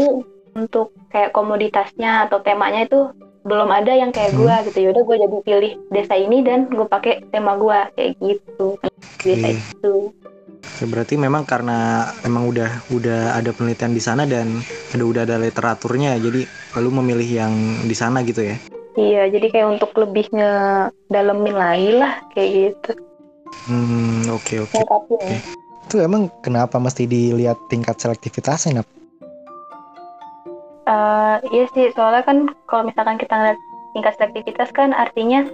untuk 0.54 0.94
kayak 1.10 1.34
komoditasnya 1.34 2.30
atau 2.30 2.46
temanya 2.46 2.86
itu 2.86 3.10
belum 3.44 3.70
ada 3.70 3.92
yang 3.92 4.12
kayak 4.16 4.34
gua 4.36 4.64
gitu. 4.68 4.90
Yaudah 4.90 5.04
gue 5.04 5.18
jadi 5.20 5.38
pilih 5.44 5.74
desa 5.92 6.16
ini 6.16 6.44
dan 6.44 6.72
gue 6.72 6.88
pakai 6.88 7.24
tema 7.30 7.60
gua 7.60 7.92
kayak 7.96 8.16
gitu. 8.24 8.80
Desa 9.24 9.48
Oke. 9.52 9.60
itu. 9.60 9.94
Oke, 10.64 10.84
berarti 10.90 11.20
memang 11.20 11.44
karena 11.46 12.08
emang 12.24 12.50
udah 12.50 12.88
udah 12.90 13.36
ada 13.38 13.52
penelitian 13.54 13.94
di 13.94 14.02
sana 14.02 14.24
dan 14.24 14.64
ada 14.96 15.04
udah 15.04 15.22
ada 15.28 15.36
literaturnya 15.38 16.18
jadi 16.18 16.48
lalu 16.80 16.90
memilih 17.04 17.30
yang 17.46 17.54
di 17.86 17.94
sana 17.94 18.24
gitu 18.26 18.42
ya 18.42 18.58
Iya, 18.94 19.26
jadi 19.34 19.48
kayak 19.50 19.68
untuk 19.78 19.92
lebih 19.98 20.30
ngedalemin 20.34 21.56
lagi 21.58 21.92
lah 21.98 22.22
kayak 22.34 22.50
gitu. 22.54 22.92
hmm 23.70 24.30
oke 24.30 24.54
oke 24.66 24.76
Lengkapin 24.78 25.20
ya. 25.22 25.40
Itu 25.84 25.96
emang 26.02 26.30
kenapa 26.42 26.78
mesti 26.78 27.06
dilihat 27.10 27.58
tingkat 27.70 27.98
selektivitasnya? 28.02 28.82
Nap? 28.82 28.88
Eh, 30.84 31.36
iya 31.56 31.66
sih, 31.72 31.96
soalnya 31.96 32.28
kan 32.28 32.52
kalau 32.68 32.84
misalkan 32.84 33.16
kita 33.16 33.34
ngeliat 33.40 33.60
tingkat 33.96 34.14
selektivitas 34.20 34.70
kan 34.76 34.92
artinya 34.92 35.48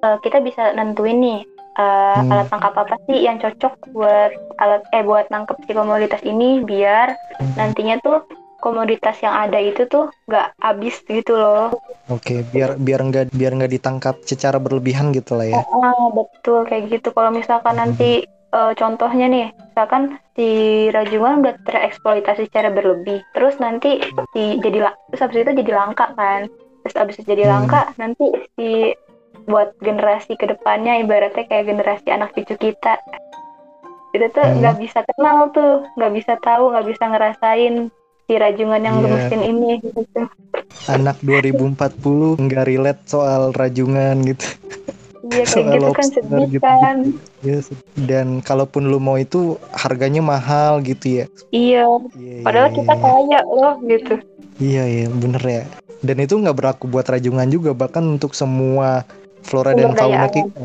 eh, 0.00 0.16
kita 0.22 0.38
bisa 0.38 0.70
nentuin 0.78 1.18
nih 1.18 1.40
eh, 1.74 2.18
Hmm. 2.22 2.30
alat 2.30 2.46
tangkap 2.54 2.74
apa 2.78 2.94
sih 3.10 3.18
yang 3.26 3.42
cocok 3.42 3.74
buat 3.90 4.30
alat 4.62 4.82
eh 4.94 5.02
buat 5.02 5.26
nangkep 5.32 5.58
si 5.66 5.72
komoditas 5.74 6.22
ini 6.22 6.62
biar 6.62 7.18
nantinya 7.58 7.98
tuh 7.98 8.22
komoditas 8.60 9.16
yang 9.24 9.32
ada 9.32 9.56
itu 9.58 9.88
tuh 9.88 10.12
nggak 10.28 10.54
habis 10.60 11.00
gitu 11.02 11.34
loh. 11.34 11.74
Oke, 12.12 12.42
biar 12.54 12.76
biar 12.78 13.00
nggak 13.06 13.24
biar 13.32 13.52
nggak 13.56 13.72
ditangkap 13.74 14.22
secara 14.22 14.60
berlebihan 14.60 15.10
gitu 15.16 15.34
lah 15.34 15.46
ya. 15.48 15.62
Ah 15.66 16.06
betul 16.14 16.62
kayak 16.68 16.94
gitu. 16.94 17.10
Kalau 17.10 17.30
misalkan 17.32 17.74
nanti 17.74 18.22
eh, 18.50 18.72
contohnya 18.74 19.26
nih, 19.26 19.46
misalkan 19.70 20.02
si 20.34 20.48
rajungan 20.90 21.40
udah 21.40 21.54
tereksploitasi 21.62 22.50
secara 22.50 22.70
berlebih, 22.70 23.22
terus 23.30 23.56
nanti 23.58 24.00
si 24.32 24.58
jadi 24.58 24.90
terus 25.10 25.22
habis 25.22 25.42
itu 25.42 25.52
jadi 25.54 25.72
langka 25.74 26.10
kan, 26.14 26.50
terus 26.82 26.94
habis 26.96 27.14
itu 27.20 27.26
jadi 27.28 27.46
Hmm. 27.46 27.52
langka 27.64 27.80
nanti 27.96 28.26
si 28.56 28.94
buat 29.46 29.72
generasi 29.80 30.36
ke 30.36 30.46
depannya 30.46 31.00
ibaratnya 31.00 31.46
kayak 31.46 31.66
generasi 31.66 32.06
anak 32.12 32.30
cucu 32.36 32.54
kita 32.60 33.00
itu 34.10 34.26
tuh 34.30 34.42
Hmm. 34.42 34.58
nggak 34.58 34.76
bisa 34.78 35.00
kenal 35.06 35.48
tuh 35.54 35.86
nggak 35.94 36.12
bisa 36.12 36.34
tahu 36.42 36.74
nggak 36.74 36.86
bisa 36.86 37.04
ngerasain 37.06 37.74
si 38.26 38.32
rajungan 38.34 38.82
yang 38.82 38.96
Iya. 38.98 39.04
gemesin 39.06 39.42
ini 39.42 39.70
gitu 39.82 40.22
Anak 40.86 41.22
2040 41.22 42.34
nggak 42.38 42.64
relate 42.66 43.02
soal 43.06 43.54
rajungan 43.54 44.18
gitu. 44.26 44.46
Iya 45.30 45.44
kayak 45.44 45.66
gitu 45.72 45.90
kan 45.90 46.06
sedih 46.08 46.46
gitu. 46.48 46.62
kan 46.62 46.96
Yes. 47.40 47.72
Dan 47.96 48.40
kalaupun 48.40 48.86
lu 48.86 48.98
mau 48.98 49.16
itu 49.16 49.40
harganya 49.72 50.20
mahal 50.20 50.78
gitu 50.80 51.22
ya. 51.22 51.24
iya 51.50 51.88
Iya, 52.12 52.44
padahal 52.44 52.68
iya, 52.68 52.76
kita 52.76 52.92
iya. 52.92 53.00
kaya 53.00 53.40
loh 53.46 53.74
gitu 53.82 54.14
Iya 54.58 54.82
iya 54.84 55.06
bener 55.08 55.40
ya. 55.40 55.62
Dan 56.00 56.16
itu 56.18 56.34
nggak 56.34 56.52
berlaku 56.54 56.84
buat 56.86 57.04
rajungan 57.04 57.48
juga 57.48 57.72
bahkan 57.72 58.04
untuk 58.04 58.32
semua 58.32 59.08
flora 59.40 59.72
dan 59.72 59.88
Sumber 59.88 59.96
daya 59.96 60.04
fauna 60.04 60.20
alam. 60.20 60.30
kita, 60.30 60.60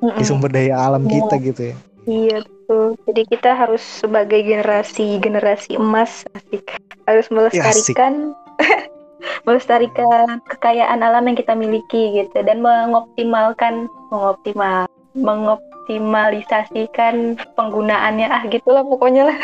Mm-mm. 0.00 0.16
di 0.16 0.24
sumber 0.24 0.50
daya 0.50 0.74
alam 0.78 1.02
Iya. 1.04 1.12
kita 1.12 1.34
gitu 1.42 1.62
ya. 1.64 1.76
Iya 2.04 2.36
betul. 2.40 2.84
Jadi 3.04 3.22
kita 3.28 3.50
harus 3.52 3.80
sebagai 3.80 4.40
generasi 4.40 5.06
generasi 5.18 5.76
emas 5.76 6.24
asik 6.32 6.64
harus 7.04 7.26
melestarikan 7.28 8.32
melestarikan 9.42 10.38
kekayaan 10.46 11.02
alam 11.02 11.26
yang 11.26 11.34
kita 11.34 11.58
miliki 11.58 12.22
gitu 12.22 12.38
dan 12.46 12.62
mengoptimalkan 12.62 13.90
mengoptimal 14.14 14.86
mengoptimalisasikan 15.14 17.38
penggunaannya 17.54 18.26
ah 18.30 18.42
gitulah 18.50 18.82
pokoknya 18.86 19.24
lah. 19.30 19.38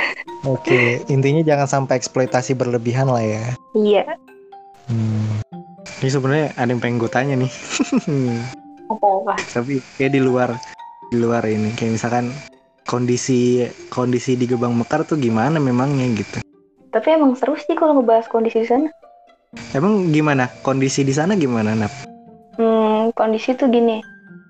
Oke, 0.47 1.03
intinya 1.07 1.43
jangan 1.47 1.67
sampai 1.67 1.97
eksploitasi 1.99 2.55
berlebihan 2.59 3.07
lah 3.11 3.23
ya. 3.23 3.55
Iya. 3.79 4.05
Hmm. 4.91 5.41
Ini 6.03 6.11
sebenarnya 6.11 6.51
ada 6.59 6.71
yang 6.71 6.81
pengen 6.83 6.99
gue 6.99 7.11
tanya 7.13 7.35
nih. 7.39 7.51
Apa-apa? 8.91 9.35
Tapi 9.55 9.79
kayak 9.95 10.13
di 10.17 10.21
luar 10.21 10.51
di 11.11 11.19
luar 11.19 11.43
ini 11.47 11.71
kayak 11.79 11.93
misalkan 11.99 12.31
kondisi 12.91 13.63
kondisi 13.87 14.35
di 14.35 14.51
Gebang 14.51 14.75
Mekar 14.75 15.07
tuh 15.07 15.19
gimana 15.19 15.63
memangnya 15.63 16.07
gitu. 16.19 16.43
Tapi 16.91 17.09
emang 17.15 17.39
seru 17.39 17.55
sih 17.55 17.79
kalau 17.79 18.03
ngebahas 18.03 18.27
kondisi 18.27 18.67
di 18.67 18.69
sana. 18.69 18.91
Emang 19.75 20.15
gimana 20.15 20.47
kondisi 20.63 21.03
di 21.03 21.11
sana 21.11 21.35
gimana 21.35 21.75
Nap? 21.75 21.91
Hmm, 22.55 23.11
kondisi 23.19 23.59
tuh 23.59 23.67
gini. 23.67 23.99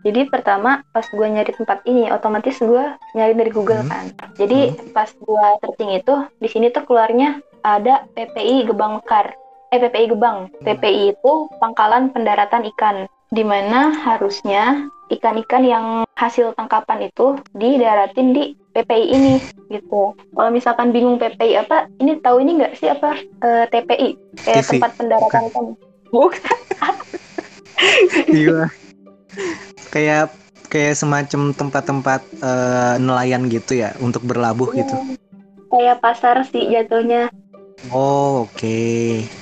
Jadi 0.00 0.28
pertama 0.32 0.80
pas 0.92 1.04
gue 1.04 1.26
nyari 1.28 1.52
tempat 1.52 1.84
ini, 1.84 2.08
otomatis 2.08 2.56
gue 2.56 2.84
nyari 3.16 3.32
dari 3.36 3.50
Google 3.52 3.84
Hmm. 3.84 3.92
kan. 3.92 4.04
Jadi 4.36 4.76
pas 4.96 5.08
gue 5.12 5.46
searching 5.60 5.92
itu, 5.96 6.14
di 6.40 6.48
sini 6.48 6.72
tuh 6.72 6.84
keluarnya 6.88 7.40
ada 7.60 8.08
PPI 8.16 8.68
Gebang 8.68 9.00
Mekar. 9.00 9.36
Eh 9.72 9.80
PPI 9.80 10.16
Gebang. 10.16 10.48
PPI 10.64 11.16
itu 11.16 11.32
pangkalan 11.60 12.12
pendaratan 12.12 12.64
ikan. 12.76 13.04
Di 13.30 13.44
mana 13.44 13.92
harusnya 13.92 14.88
ikan-ikan 15.12 15.62
yang 15.62 15.86
hasil 16.16 16.52
tangkapan 16.56 17.08
itu 17.08 17.38
didaratin 17.54 18.36
di 18.36 18.56
PPI 18.70 19.06
ini 19.10 19.34
gitu. 19.68 20.14
Kalau 20.14 20.50
misalkan 20.50 20.90
bingung 20.90 21.16
PPI 21.16 21.58
apa, 21.58 21.90
ini 21.96 22.18
tahu 22.18 22.38
ini 22.38 22.56
nggak 22.56 22.74
sih 22.74 22.86
apa 22.86 23.18
Eh, 23.40 23.64
TPI 23.66 24.08
kayak 24.40 24.62
TV. 24.62 24.70
tempat 24.76 24.90
pendaratan 24.96 25.42
ikan. 25.48 25.64
Bukan. 26.08 26.56
Iya. 28.28 28.68
kayak 29.88 30.28
kayak 30.68 30.92
semacam 30.94 31.50
tempat-tempat 31.50 32.20
eh, 32.38 32.94
nelayan 32.98 33.48
gitu 33.48 33.74
ya 33.74 33.96
untuk 33.98 34.22
berlabuh 34.22 34.68
gitu. 34.70 34.94
kayak 35.68 35.98
pasar 35.98 36.44
sih 36.44 36.68
jatuhnya 36.68 37.32
Oh 37.88 38.44
oke, 38.44 38.76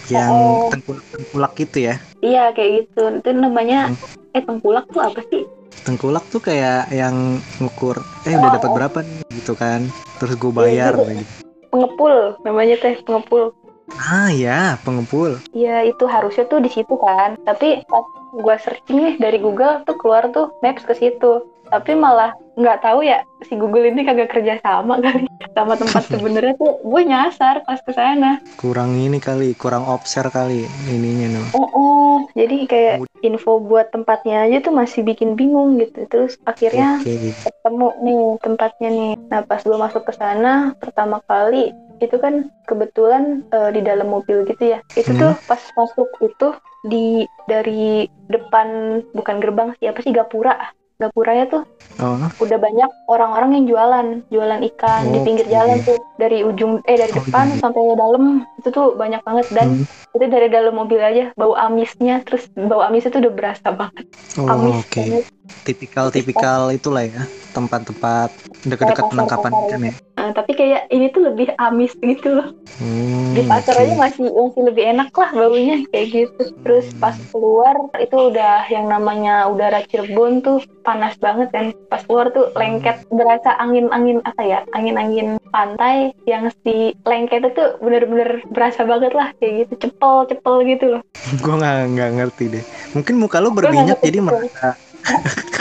yang 0.07 0.31
Oh. 0.31 0.71
tengkulak 0.71 1.03
tengkulak 1.11 1.53
gitu 1.59 1.79
ya. 1.83 1.95
iya 2.21 2.55
kayak 2.55 2.87
gitu 2.87 3.03
itu 3.13 3.31
namanya 3.35 3.91
eh 4.31 4.39
tengkulak 4.39 4.87
tuh 4.87 5.03
apa 5.03 5.19
sih 5.27 5.43
Tengkulak 5.89 6.29
tuh 6.29 6.45
kayak 6.45 6.93
yang 6.93 7.41
ngukur, 7.57 7.97
eh 8.29 8.37
udah 8.37 8.61
dapat 8.61 8.71
berapa 8.77 8.99
nih 9.01 9.25
gitu 9.41 9.57
kan. 9.57 9.89
Terus 10.21 10.37
gue 10.37 10.53
bayar 10.53 10.93
Iya, 10.93 11.17
lagi. 11.17 11.25
pengepul 11.69 12.37
namanya 12.45 12.77
teh 12.77 13.01
pengepul 13.01 13.57
Ah 13.89 14.29
ya, 14.29 14.77
pengepul. 14.85 15.41
iya 15.57 15.81
itu 15.81 16.05
harusnya 16.05 16.45
tuh 16.45 16.61
di 16.61 16.69
situ 16.69 16.93
kan 16.95 17.41
tapi 17.41 17.81
pas 17.89 18.05
gua 18.37 18.61
searching 18.61 19.01
nih 19.01 19.15
dari 19.17 19.41
Google 19.41 19.81
tuh 19.83 19.97
keluar 19.97 20.29
tuh 20.29 20.53
maps 20.61 20.85
ke 20.85 20.93
situ 20.93 21.49
tapi 21.69 21.93
malah 21.95 22.33
nggak 22.59 22.81
tahu 22.83 23.07
ya 23.07 23.23
si 23.47 23.55
Google 23.55 23.87
ini 23.87 24.03
kagak 24.03 24.33
kerja 24.33 24.59
sama 24.61 24.99
kali 25.05 25.29
sama 25.55 25.79
tempat 25.79 26.03
sebenarnya 26.13 26.55
tuh 26.59 26.83
gue 26.83 27.03
nyasar 27.07 27.63
pas 27.63 27.81
ke 27.81 27.93
sana 27.95 28.41
Kurang 28.59 28.99
ini 28.99 29.23
kali, 29.23 29.55
kurang 29.55 29.87
obser 29.87 30.27
kali 30.29 30.67
ininya 30.91 31.39
no. 31.39 31.43
oh, 31.55 31.69
oh 31.71 32.17
jadi 32.35 32.67
kayak 32.67 32.95
info 33.23 33.59
buat 33.63 33.91
tempatnya 33.95 34.47
aja 34.47 34.63
tuh 34.63 34.75
masih 34.75 35.03
bikin 35.07 35.35
bingung 35.35 35.79
gitu 35.79 36.07
terus 36.07 36.35
akhirnya 36.43 36.99
Oke. 37.03 37.35
ketemu 37.35 37.89
nih 38.03 38.23
tempatnya 38.43 38.89
nih. 38.91 39.13
Nah 39.31 39.41
pas 39.43 39.63
gue 39.63 39.75
masuk 39.75 40.03
ke 40.07 40.13
sana 40.15 40.75
pertama 40.79 41.19
kali 41.27 41.71
itu 41.99 42.15
kan 42.19 42.47
kebetulan 42.71 43.43
eh, 43.51 43.71
di 43.75 43.83
dalam 43.83 44.11
mobil 44.11 44.47
gitu 44.47 44.75
ya. 44.75 44.79
Itu 44.95 45.15
Hmm. 45.15 45.19
tuh 45.19 45.33
pas 45.51 45.63
masuk 45.75 46.09
itu 46.23 46.49
di 46.87 47.27
dari 47.51 48.07
depan 48.31 49.01
bukan 49.11 49.37
gerbang 49.43 49.75
sih 49.83 49.91
apa 49.91 49.99
sih 50.03 50.15
gapura. 50.15 50.55
Gapuranya 50.99 51.47
tuh 51.47 51.63
Oh, 51.99 52.15
udah 52.15 52.59
banyak 52.63 52.91
orang-orang 53.11 53.59
yang 53.59 53.65
jualan, 53.75 54.07
jualan 54.31 54.63
ikan 54.71 55.11
di 55.11 55.19
pinggir 55.27 55.51
Oke. 55.51 55.55
jalan 55.55 55.79
tuh 55.83 55.99
dari 56.15 56.47
ujung 56.47 56.79
eh 56.87 56.95
dari 56.95 57.11
Oh, 57.11 57.19
depan 57.23 57.55
iya. 57.55 57.59
sampai 57.59 57.83
dalam 57.99 58.47
itu 58.55 58.69
tuh 58.71 58.95
banyak 58.95 59.19
banget 59.27 59.47
dan 59.51 59.67
hmm. 59.83 60.15
itu 60.15 60.27
dari 60.31 60.47
dalam 60.47 60.79
mobil 60.79 61.03
aja 61.03 61.35
bau 61.35 61.59
amisnya 61.59 62.23
terus 62.23 62.47
bau 62.55 62.87
amisnya 62.87 63.11
tuh 63.15 63.27
udah 63.27 63.35
berasa 63.35 63.75
banget 63.75 64.07
oh 64.39 64.47
amis 64.47 64.79
oke. 64.79 64.95
banget. 64.95 65.25
Tipikal-tipikal 65.65 66.71
itulah 66.77 67.09
ya, 67.09 67.25
tempat-tempat 67.57 68.31
dekat-dekat 68.69 69.05
penangkapan 69.09 69.53
ikan 69.65 69.81
ya. 69.81 69.95
Nah, 70.19 70.35
tapi 70.35 70.59
kayak 70.59 70.91
ini 70.91 71.15
tuh 71.15 71.31
lebih 71.31 71.55
amis 71.63 71.95
gitu 72.03 72.43
loh. 72.43 72.51
Hmm, 72.83 73.35
di 73.39 73.43
pasar 73.47 73.75
oke. 73.79 73.83
aja 73.87 73.95
masih 73.95 74.27
masih 74.35 74.63
lebih 74.67 74.85
enak 74.91 75.15
lah 75.15 75.31
baunya 75.31 75.87
kayak 75.95 76.07
gitu. 76.11 76.43
Terus 76.67 76.91
pas 76.99 77.15
keluar 77.31 77.79
itu 78.03 78.17
udah 78.19 78.67
yang 78.67 78.91
namanya 78.91 79.47
udara 79.47 79.87
Cirebon 79.87 80.43
tuh 80.43 80.59
panas 80.83 81.15
banget 81.23 81.55
kan. 81.55 81.71
Pas 81.87 82.03
keluar 82.03 82.35
tuh 82.35 82.51
lengket 82.59 83.07
berasa 83.15 83.55
angin 83.63 83.87
angin 83.95 84.19
apa 84.27 84.43
ya 84.43 84.59
angin 84.75 84.99
angin 84.99 85.29
pantai 85.55 86.11
yang 86.27 86.51
si 86.67 86.99
lengket 87.07 87.55
itu 87.55 87.79
bener-bener 87.79 88.43
berasa 88.51 88.83
banget 88.83 89.15
lah 89.15 89.31
kayak 89.39 89.71
gitu. 89.71 89.87
Cepel 89.87 90.27
cepel 90.35 90.55
gitu 90.67 90.85
loh. 90.99 91.03
Gue 91.47 91.55
nggak 91.63 91.95
nggak 91.95 92.11
ngerti 92.19 92.45
deh. 92.59 92.65
Mungkin 92.99 93.15
muka 93.23 93.39
nggak 93.39 93.55
berminyak 93.55 94.03
jadi 94.03 94.19
merasa 94.19 94.75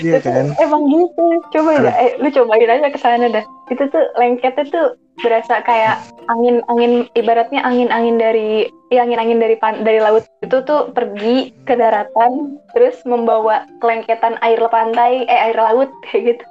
iya 0.00 0.18
kan? 0.22 0.54
emang 0.56 0.82
gitu. 0.88 1.26
Coba 1.52 1.70
ya 1.80 1.92
eh, 1.98 2.10
lu 2.22 2.28
cobain 2.32 2.70
aja 2.70 2.88
ke 2.88 2.98
sana 3.00 3.28
dah 3.28 3.44
itu 3.68 3.84
tuh 3.88 4.04
lengketnya 4.16 4.64
tuh 4.68 4.86
berasa 5.20 5.60
kayak 5.60 6.00
angin 6.32 6.64
angin 6.72 7.04
ibaratnya 7.12 7.60
angin 7.60 7.92
angin 7.92 8.16
dari 8.16 8.72
ya 8.88 9.04
angin 9.04 9.20
angin 9.20 9.38
dari 9.40 9.56
pan, 9.60 9.84
dari 9.84 10.00
laut 10.00 10.24
itu 10.40 10.56
tuh 10.64 10.92
pergi 10.96 11.52
ke 11.68 11.76
daratan 11.76 12.56
terus 12.72 13.04
membawa 13.04 13.68
kelengketan 13.84 14.40
air 14.40 14.60
pantai 14.72 15.28
eh 15.28 15.40
air 15.52 15.58
laut 15.58 15.92
kayak 16.08 16.36
gitu. 16.36 16.44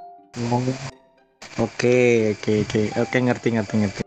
Oh. 0.52 0.64
oke 1.60 1.98
oke 2.38 2.52
oke. 2.68 2.82
Oke 3.02 3.18
ngerti 3.20 3.48
ngerti 3.58 3.76
ngerti. 3.82 4.02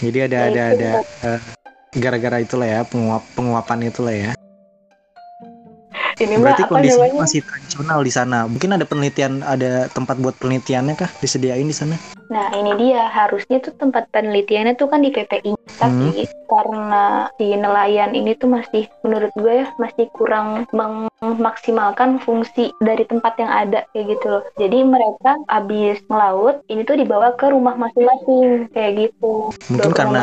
Jadi 0.00 0.18
ada 0.24 0.36
Ya, 0.36 0.44
ada 0.48 0.62
itu 0.72 0.76
ada 0.80 0.90
eh, 1.28 1.40
gara-gara 2.00 2.38
itulah 2.40 2.68
ya 2.68 2.80
penguap 2.88 3.22
penguapan 3.36 3.90
itulah 3.90 4.14
ya 4.14 4.32
ini 6.20 6.36
berarti 6.36 6.62
namanya? 6.68 7.24
masih 7.24 7.40
tradisional 7.42 8.00
di 8.04 8.12
sana. 8.12 8.44
Mungkin 8.44 8.70
ada 8.76 8.84
penelitian 8.84 9.40
ada 9.40 9.88
tempat 9.88 10.20
buat 10.20 10.36
penelitiannya 10.36 10.94
kah? 10.94 11.10
Disediain 11.18 11.64
di 11.66 11.76
sana 11.76 12.19
Nah, 12.30 12.46
ini 12.54 12.72
dia. 12.78 13.10
Harusnya 13.10 13.58
tuh 13.58 13.74
tempat 13.74 14.06
penelitiannya 14.14 14.78
tuh 14.78 14.86
kan 14.86 15.02
di 15.02 15.10
PPI. 15.10 15.58
Tapi 15.80 16.30
karena 16.46 17.26
si 17.34 17.56
nelayan 17.56 18.14
ini 18.14 18.38
tuh 18.38 18.50
masih, 18.50 18.86
menurut 19.02 19.34
gue 19.34 19.64
ya, 19.64 19.66
masih 19.80 20.06
kurang 20.14 20.66
memaksimalkan 20.70 22.22
fungsi 22.22 22.70
dari 22.78 23.02
tempat 23.06 23.34
yang 23.38 23.50
ada 23.50 23.86
kayak 23.90 24.16
gitu 24.16 24.26
loh. 24.28 24.42
Jadi 24.56 24.78
mereka 24.86 25.40
habis 25.50 25.98
melaut, 26.06 26.62
ini 26.70 26.86
tuh 26.86 26.96
dibawa 27.00 27.34
ke 27.34 27.50
rumah 27.50 27.74
masing-masing 27.74 28.70
kayak 28.70 29.08
gitu. 29.08 29.50
mungkin 29.72 29.90
Bawa 29.90 29.98
karena 29.98 30.22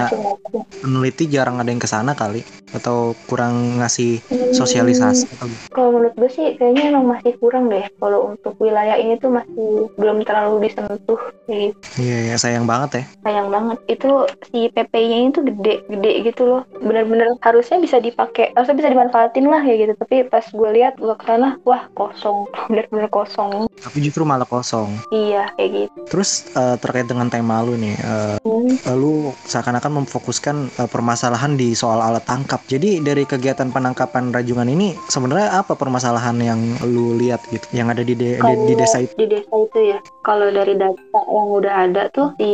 peneliti 0.83 1.25
jarang 1.27 1.57
ada 1.57 1.69
yang 1.69 1.81
ke 1.81 1.89
sana 1.89 2.13
kali 2.13 2.41
atau 2.75 3.15
kurang 3.25 3.79
ngasih 3.79 4.19
Hmm, 4.27 4.51
sosialisasi 4.51 5.23
atau 5.39 5.47
Kalau 5.71 5.89
menurut 5.95 6.13
gue 6.19 6.29
sih 6.29 6.59
kayaknya 6.59 6.91
emang 6.91 7.07
masih 7.07 7.33
kurang 7.39 7.71
deh. 7.71 7.87
Kalau 7.97 8.35
untuk 8.35 8.59
wilayah 8.59 8.99
ini 8.99 9.15
tuh 9.17 9.31
masih 9.31 9.87
belum 9.95 10.27
terlalu 10.27 10.67
disentuh. 10.67 11.19
Kayak 11.47 11.71
gitu. 11.71 11.96
Iya 12.01 12.33
ya 12.33 12.35
sayang 12.37 12.65
banget 12.65 12.89
ya. 13.01 13.03
Sayang 13.25 13.47
banget. 13.51 13.77
Itu 13.89 14.09
si 14.49 14.71
PPI-nya 14.71 15.17
itu 15.29 15.39
gede 15.43 15.73
gede 15.85 16.11
gitu 16.31 16.41
loh. 16.45 16.61
Bener-bener 16.79 17.37
harusnya 17.43 17.77
bisa 17.81 17.97
dipakai 17.99 18.53
harusnya 18.53 18.77
bisa 18.77 18.89
dimanfaatin 18.93 19.45
lah 19.45 19.61
kayak 19.61 19.77
gitu. 19.83 19.93
Tapi 19.99 20.15
pas 20.31 20.45
gue 20.45 20.69
lihat 20.73 20.93
gue 20.97 21.15
ke 21.17 21.25
sana 21.25 21.57
wah 21.67 21.85
kosong. 21.93 22.47
Bener-bener 22.71 23.09
kosong. 23.11 23.69
Tapi 23.77 23.97
justru 24.01 24.23
malah 24.25 24.47
kosong. 24.47 24.89
Iya 25.11 25.51
kayak 25.59 25.69
gitu. 25.73 25.97
Terus 26.09 26.49
eh, 26.55 26.75
terkait 26.79 27.07
dengan 27.09 27.27
tema 27.29 27.61
lu 27.61 27.75
nih 27.77 27.95
Hmm. 27.97 28.56
Lalu 28.83 29.31
seakan-akan 29.45 30.03
memfokuskan 30.03 30.55
eh, 30.75 30.89
permasalahan 30.89 31.55
di 31.55 31.71
soal 31.71 32.00
alat 32.00 32.24
tangkap. 32.24 32.63
Jadi 32.65 33.00
dari 33.00 33.24
kegiatan 33.24 33.69
penangkapan 33.69 34.31
rajungan 34.31 34.67
ini 34.67 34.97
sebenarnya 35.07 35.55
apa 35.55 35.74
permasalahan 35.74 36.36
yang 36.38 36.59
lu 36.83 37.15
lihat 37.15 37.45
gitu 37.47 37.67
yang 37.71 37.88
ada 37.88 38.01
di 38.01 38.13
de- 38.13 38.39
di 38.39 38.74
desa 38.74 39.00
itu? 39.00 39.13
di 39.15 39.27
desa 39.27 39.53
itu 39.53 39.79
ya 39.79 40.00
kalau 40.21 40.50
dari 40.50 40.75
data 40.75 41.00
yang 41.13 41.47
udah 41.51 41.74
ada 41.88 42.03
tuh 42.09 42.33
di 42.36 42.53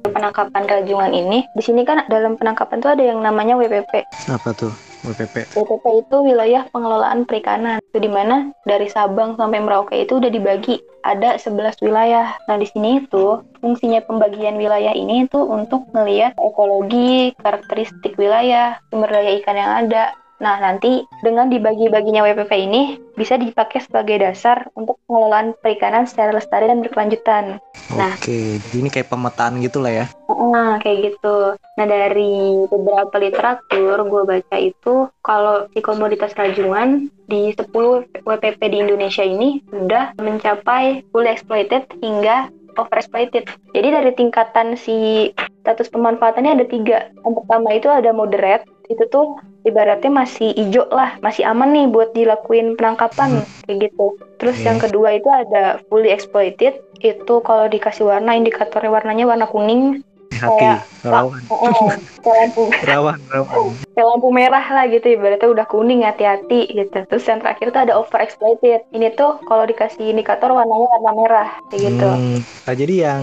penangkapan 0.00 0.64
rajungan 0.64 1.12
ini 1.12 1.38
di 1.52 1.62
sini 1.62 1.82
kan 1.82 2.04
dalam 2.06 2.36
penangkapan 2.36 2.78
tuh 2.78 2.90
ada 2.94 3.02
yang 3.02 3.20
namanya 3.20 3.58
WPP 3.58 4.06
Apa 4.28 4.50
tuh? 4.54 4.87
WPP. 5.06 5.54
WPP 5.54 5.84
itu 6.06 6.16
wilayah 6.22 6.66
pengelolaan 6.70 7.24
perikanan. 7.28 7.78
Itu 7.92 7.98
di 8.02 8.10
mana 8.10 8.50
dari 8.66 8.90
Sabang 8.90 9.38
sampai 9.38 9.62
Merauke 9.62 9.94
itu 9.94 10.18
udah 10.18 10.30
dibagi 10.30 10.82
ada 11.06 11.38
11 11.38 11.78
wilayah. 11.80 12.36
Nah, 12.50 12.56
di 12.58 12.66
sini 12.68 13.04
itu 13.04 13.40
fungsinya 13.62 14.02
pembagian 14.04 14.58
wilayah 14.58 14.92
ini 14.92 15.24
itu 15.24 15.40
untuk 15.40 15.88
melihat 15.94 16.34
ekologi, 16.36 17.32
karakteristik 17.40 18.18
wilayah, 18.18 18.76
sumber 18.90 19.08
daya 19.08 19.38
ikan 19.40 19.56
yang 19.56 19.72
ada. 19.86 20.12
Nah, 20.38 20.62
nanti 20.62 21.02
dengan 21.26 21.50
dibagi-baginya 21.50 22.22
WPP 22.22 22.52
ini 22.54 22.82
bisa 23.18 23.34
dipakai 23.34 23.82
sebagai 23.82 24.22
dasar 24.22 24.70
untuk 24.78 25.02
pengelolaan 25.10 25.58
perikanan 25.58 26.06
secara 26.06 26.30
lestari 26.30 26.70
dan 26.70 26.78
berkelanjutan. 26.78 27.58
Nah. 27.98 28.14
Oke, 28.14 28.62
jadi 28.62 28.76
ini 28.78 28.90
kayak 28.90 29.10
pemetaan 29.10 29.58
gitu 29.58 29.82
lah 29.82 30.04
ya. 30.04 30.06
Nah, 30.30 30.78
kayak 30.78 31.10
gitu. 31.10 31.58
Nah, 31.58 31.86
dari 31.90 32.62
beberapa 32.70 33.18
literatur 33.18 34.06
gue 34.06 34.22
baca 34.22 34.56
itu 34.56 35.10
kalau 35.26 35.66
si 35.74 35.82
komoditas 35.82 36.30
rajungan 36.38 37.10
di 37.26 37.50
10 37.58 37.74
WPP 38.22 38.60
di 38.70 38.78
Indonesia 38.78 39.26
ini 39.26 39.58
sudah 39.66 40.14
mencapai 40.22 41.02
fully 41.10 41.34
exploited 41.34 41.90
hingga 41.98 42.46
overexploited. 42.78 43.50
Jadi 43.74 43.88
dari 43.90 44.14
tingkatan 44.14 44.78
si 44.78 45.28
status 45.66 45.90
pemanfaatannya 45.90 46.62
ada 46.62 46.66
tiga. 46.70 47.10
Yang 47.26 47.34
pertama 47.42 47.68
itu 47.74 47.88
ada 47.90 48.10
moderate, 48.14 48.64
itu 48.88 49.04
tuh 49.12 49.36
ibaratnya 49.68 50.08
masih 50.08 50.56
hijau 50.56 50.88
lah, 50.88 51.20
masih 51.20 51.44
aman 51.44 51.70
nih 51.76 51.86
buat 51.92 52.16
dilakuin 52.16 52.74
penangkapan 52.74 53.44
kayak 53.68 53.92
gitu. 53.92 54.16
Terus 54.40 54.56
Oke. 54.60 54.66
yang 54.66 54.78
kedua 54.80 55.08
itu 55.14 55.28
ada 55.28 55.78
fully 55.92 56.08
exploited, 56.08 56.80
itu 57.04 57.34
kalau 57.44 57.68
dikasih 57.68 58.08
warna 58.08 58.34
indikatornya 58.34 58.88
warnanya 58.88 59.24
warna 59.28 59.46
kuning, 59.46 60.00
hati 60.36 60.64
Kayak- 60.64 60.84
rawan 61.06 61.42
oh, 61.48 61.88
kayak 62.20 62.36
lampu 62.36 62.62
rawan 62.90 63.18
rawan 63.30 63.72
kayak 63.94 64.06
lampu 64.14 64.28
merah 64.30 64.66
lah 64.70 64.84
gitu 64.86 65.06
ibaratnya 65.14 65.48
udah 65.50 65.66
kuning 65.66 66.06
hati-hati 66.06 66.70
gitu. 66.70 66.98
Terus 67.06 67.24
yang 67.26 67.42
terakhir 67.42 67.74
tuh 67.74 67.82
ada 67.82 67.94
over 67.98 68.18
exploited. 68.22 68.86
Ini 68.94 69.14
tuh 69.14 69.42
kalau 69.42 69.66
dikasih 69.66 70.14
indikator 70.14 70.54
warnanya 70.54 70.86
warna 70.86 71.12
merah 71.18 71.48
kayak 71.66 71.82
gitu. 71.90 72.08
Hmm, 72.08 72.38
nah, 72.66 72.74
jadi 72.78 72.94
yang 73.10 73.22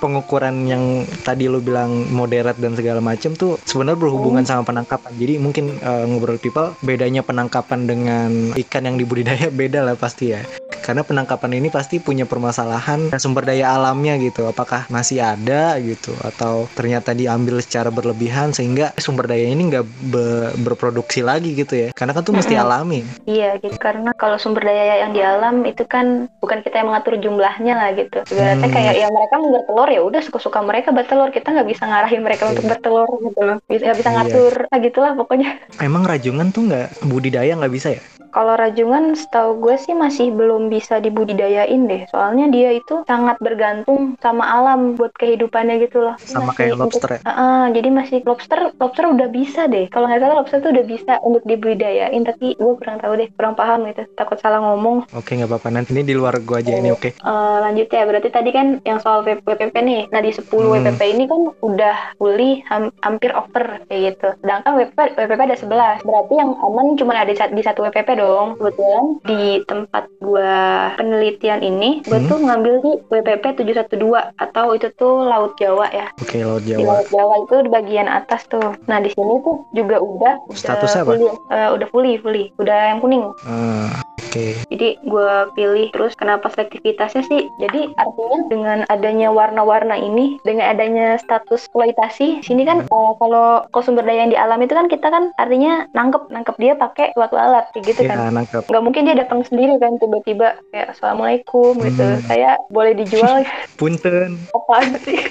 pengukuran 0.00 0.64
yang 0.64 1.04
tadi 1.24 1.48
lu 1.48 1.60
bilang 1.60 2.08
moderat 2.08 2.56
dan 2.56 2.72
segala 2.72 3.04
macam 3.04 3.36
tuh 3.36 3.60
sebenarnya 3.68 4.00
berhubungan 4.00 4.44
sama 4.48 4.64
penangkapan. 4.64 5.12
Jadi 5.16 5.34
mungkin 5.36 5.76
eh, 5.76 6.04
ngobrol 6.08 6.40
people 6.40 6.72
bedanya 6.80 7.20
penangkapan 7.20 7.84
dengan 7.84 8.30
ikan 8.56 8.88
yang 8.88 8.96
dibudidaya 8.96 9.52
beda 9.60 9.84
lah 9.84 9.96
pasti 9.96 10.32
ya. 10.32 10.40
Karena 10.84 11.00
penangkapan 11.00 11.56
ini 11.56 11.72
pasti 11.72 11.96
punya 11.96 12.28
permasalahan 12.28 13.08
sumber 13.16 13.42
daya 13.42 13.72
alamnya 13.72 14.20
gitu. 14.20 14.44
Apakah 14.44 14.84
masih 14.86 15.24
ada 15.24 15.80
gitu 15.80 16.12
atau 16.20 16.68
ternyata 16.72 17.10
diambil 17.10 17.56
secara 17.58 17.88
berlebihan 17.88 18.52
sehingga 18.52 18.92
sumber 18.96 19.24
daya 19.24 19.48
ini 19.48 19.72
nggak 19.72 19.84
be- 20.04 20.52
berproduksi 20.60 21.24
lagi 21.24 21.56
gitu 21.56 21.72
ya. 21.74 21.88
Karena 21.90 22.12
kan 22.12 22.20
tuh 22.20 22.36
mesti 22.36 22.52
alami. 22.54 23.00
Iya 23.24 23.56
gitu 23.56 23.80
karena 23.80 24.12
kalau 24.12 24.36
sumber 24.36 24.60
daya 24.62 25.00
yang 25.00 25.10
di 25.10 25.24
alam 25.24 25.64
itu 25.64 25.82
kan 25.84 26.28
bukan 26.38 26.60
kita 26.60 26.84
yang 26.84 26.92
mengatur 26.92 27.16
jumlahnya 27.16 27.72
lah 27.72 27.88
gitu. 27.94 28.20
Ibaratnya 28.28 28.68
Hmm. 28.68 28.76
kayak 28.76 28.94
ya 28.94 29.08
mereka 29.08 29.34
mau 29.38 29.50
bertelur 29.54 29.88
ya 29.88 30.00
udah 30.02 30.20
suka-suka 30.20 30.60
mereka 30.60 30.92
bertelur 30.92 31.30
kita 31.30 31.48
nggak 31.48 31.64
bisa 31.66 31.82
ngarahin 31.84 32.20
mereka 32.20 32.44
untuk 32.46 32.64
bertelur 32.66 33.08
gitu 33.22 33.40
loh. 33.40 33.56
Bisa 33.64 33.82
nggak 33.82 33.98
bisa 33.98 34.10
Iya. 34.10 34.16
ngatur 34.20 34.52
ah, 34.68 34.78
gitulah 34.78 35.12
pokoknya. 35.14 35.50
Emang 35.80 36.04
rajungan 36.04 36.50
tuh 36.50 36.68
nggak 36.68 36.86
budidaya 37.02 37.56
nggak 37.56 37.72
bisa 37.72 37.88
ya? 37.90 38.02
Kalau 38.34 38.58
rajungan 38.58 39.14
setahu 39.14 39.62
gue 39.62 39.78
sih 39.78 39.94
masih 39.94 40.34
belum 40.34 40.66
bisa 40.66 40.98
dibudidayain 40.98 41.86
deh. 41.86 42.02
Soalnya 42.10 42.50
dia 42.50 42.74
itu 42.74 43.06
sangat 43.06 43.38
bergantung 43.38 44.18
sama 44.18 44.42
alam 44.44 44.98
buat 44.98 45.14
kehidupannya 45.14 45.78
gitu 45.80 46.02
loh. 46.02 46.18
Sama 46.18 46.50
Masih 46.50 46.58
kayak 46.58 46.72
untuk- 46.74 46.98
lobster 46.98 47.10
ya? 47.14 47.20
Ah, 47.22 47.30
ah, 47.30 47.64
jadi 47.70 47.88
masih 47.88 48.18
lobster 48.24 48.74
lobster 48.74 49.04
udah 49.06 49.28
bisa 49.30 49.70
deh. 49.70 49.86
Kalau 49.86 50.10
nggak 50.10 50.18
salah 50.18 50.36
lobster 50.36 50.58
tuh 50.58 50.74
udah 50.74 50.82
bisa 50.84 51.12
untuk 51.22 51.46
dibudidayain 51.46 52.20
tapi 52.20 52.58
gue 52.58 52.74
kurang 52.74 52.98
tahu 52.98 53.12
deh, 53.14 53.28
kurang 53.32 53.54
paham 53.54 53.86
gitu. 53.86 54.02
Takut 54.12 54.36
salah 54.36 54.58
ngomong. 54.60 55.06
Oke 55.14 55.38
nggak 55.38 55.46
apa-apa 55.46 55.68
nanti 55.70 55.94
ini 55.94 56.02
di 56.02 56.12
luar 56.12 56.42
gua 56.42 56.58
aja 56.58 56.74
ini 56.74 56.90
oke. 56.90 57.14
Eh, 57.14 57.56
lanjut 57.62 57.86
ya, 57.86 58.02
berarti 58.02 58.28
tadi 58.28 58.50
kan 58.50 58.82
yang 58.82 58.98
soal 58.98 59.22
WPP 59.22 59.78
nih. 59.78 60.10
Nah, 60.10 60.18
di 60.18 60.34
10 60.34 60.66
Hmm. 60.66 60.74
WPP 60.74 61.02
ini 61.06 61.24
kan 61.24 61.40
udah 61.60 61.96
fully 62.16 62.66
ham- 62.66 62.90
hampir 62.98 63.30
over 63.30 63.78
kayak 63.86 64.00
gitu. 64.10 64.28
Sedangkan 64.40 64.74
WPP, 64.74 64.98
WPP 65.14 65.40
ada 65.40 65.56
11. 65.56 65.96
Berarti 66.02 66.34
yang 66.34 66.50
aman 66.56 66.98
cuma 66.98 67.14
ada 67.14 67.30
di 67.30 67.36
sat- 67.36 67.52
di 67.52 67.62
satu 67.62 67.84
WPP 67.84 68.08
dong. 68.24 68.48
Kebetulan 68.56 69.04
di 69.22 69.42
tempat 69.64 70.04
gua 70.18 70.56
penelitian 70.96 71.60
ini, 71.60 72.00
gua 72.02 72.18
Hmm. 72.18 72.28
tuh 72.30 72.38
ngambil 72.40 72.74
di 72.80 72.92
WPP 73.10 73.44
712 73.60 74.32
atau 74.34 74.72
itu 74.72 74.88
tuh 74.94 75.24
Laut 75.24 75.52
Jawa 75.56 75.92
ya. 75.92 76.08
Oke 76.16 76.40
laut 76.40 76.64
Di 76.64 76.72
Jawa. 76.74 77.04
Laut 77.04 77.06
Jawa 77.10 77.34
itu 77.44 77.54
di 77.60 77.70
bagian 77.70 78.08
atas 78.08 78.48
tuh. 78.48 78.72
Nah, 78.86 78.98
di 78.98 79.10
sini 79.10 79.34
tuh 79.42 79.68
juga 79.70 80.00
udah 80.00 80.34
Statusnya 80.50 81.02
udah 81.02 81.06
apa? 81.06 81.10
fully, 81.12 81.28
eh, 81.50 81.68
udah 81.70 81.88
fully, 81.90 82.12
fully. 82.16 82.44
Udah 82.56 82.78
yang 82.90 82.98
kuning. 82.98 83.24
Ah, 83.44 83.90
Oke. 84.24 84.56
Jadi 84.66 84.98
gue 85.00 85.30
pilih 85.54 85.90
terus 85.90 86.14
kenapa 86.14 86.48
selektivitasnya 86.48 87.22
sih? 87.24 87.46
Jadi 87.60 87.92
artinya 87.94 88.38
dengan 88.48 88.78
adanya 88.88 89.28
warna-warna 89.28 89.94
ini, 89.94 90.38
dengan 90.42 90.70
adanya 90.70 91.18
status 91.18 91.66
eksploitasi, 91.66 92.42
sini 92.42 92.62
kan 92.62 92.82
eh, 92.82 93.10
kalau 93.18 93.66
kalau 93.66 93.82
sumber 93.82 94.02
daya 94.02 94.22
yang 94.22 94.30
di 94.30 94.38
alam 94.38 94.58
itu 94.58 94.70
kan 94.70 94.86
kita 94.86 95.06
kan 95.06 95.34
artinya 95.34 95.86
nangkep 95.90 96.30
nangkep 96.30 96.56
dia 96.58 96.74
pakai 96.74 97.10
suatu 97.12 97.34
alat 97.34 97.66
gitu 97.74 97.98
kan. 98.00 98.13
Ya 98.14 98.30
nangkep. 98.30 98.62
Nggak 98.64 98.82
mungkin 98.82 99.02
dia 99.04 99.16
datang 99.16 99.40
sendiri 99.42 99.74
kan 99.76 99.98
tiba-tiba 99.98 100.58
kayak 100.70 100.94
assalamualaikum 100.94 101.74
gitu. 101.82 102.06
Hmm. 102.06 102.22
Saya 102.24 102.50
boleh 102.68 102.94
dijual 102.94 103.42
Punten. 103.80 104.38
apa 104.48 104.76
sih? 105.02 105.18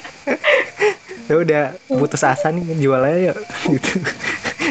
Ya 1.23 1.39
udah 1.39 1.63
putus 1.87 2.19
asa 2.19 2.51
nih 2.51 2.75
jual 2.75 2.99
aja 2.99 3.31
yuk. 3.31 3.37
gitu. 3.73 3.95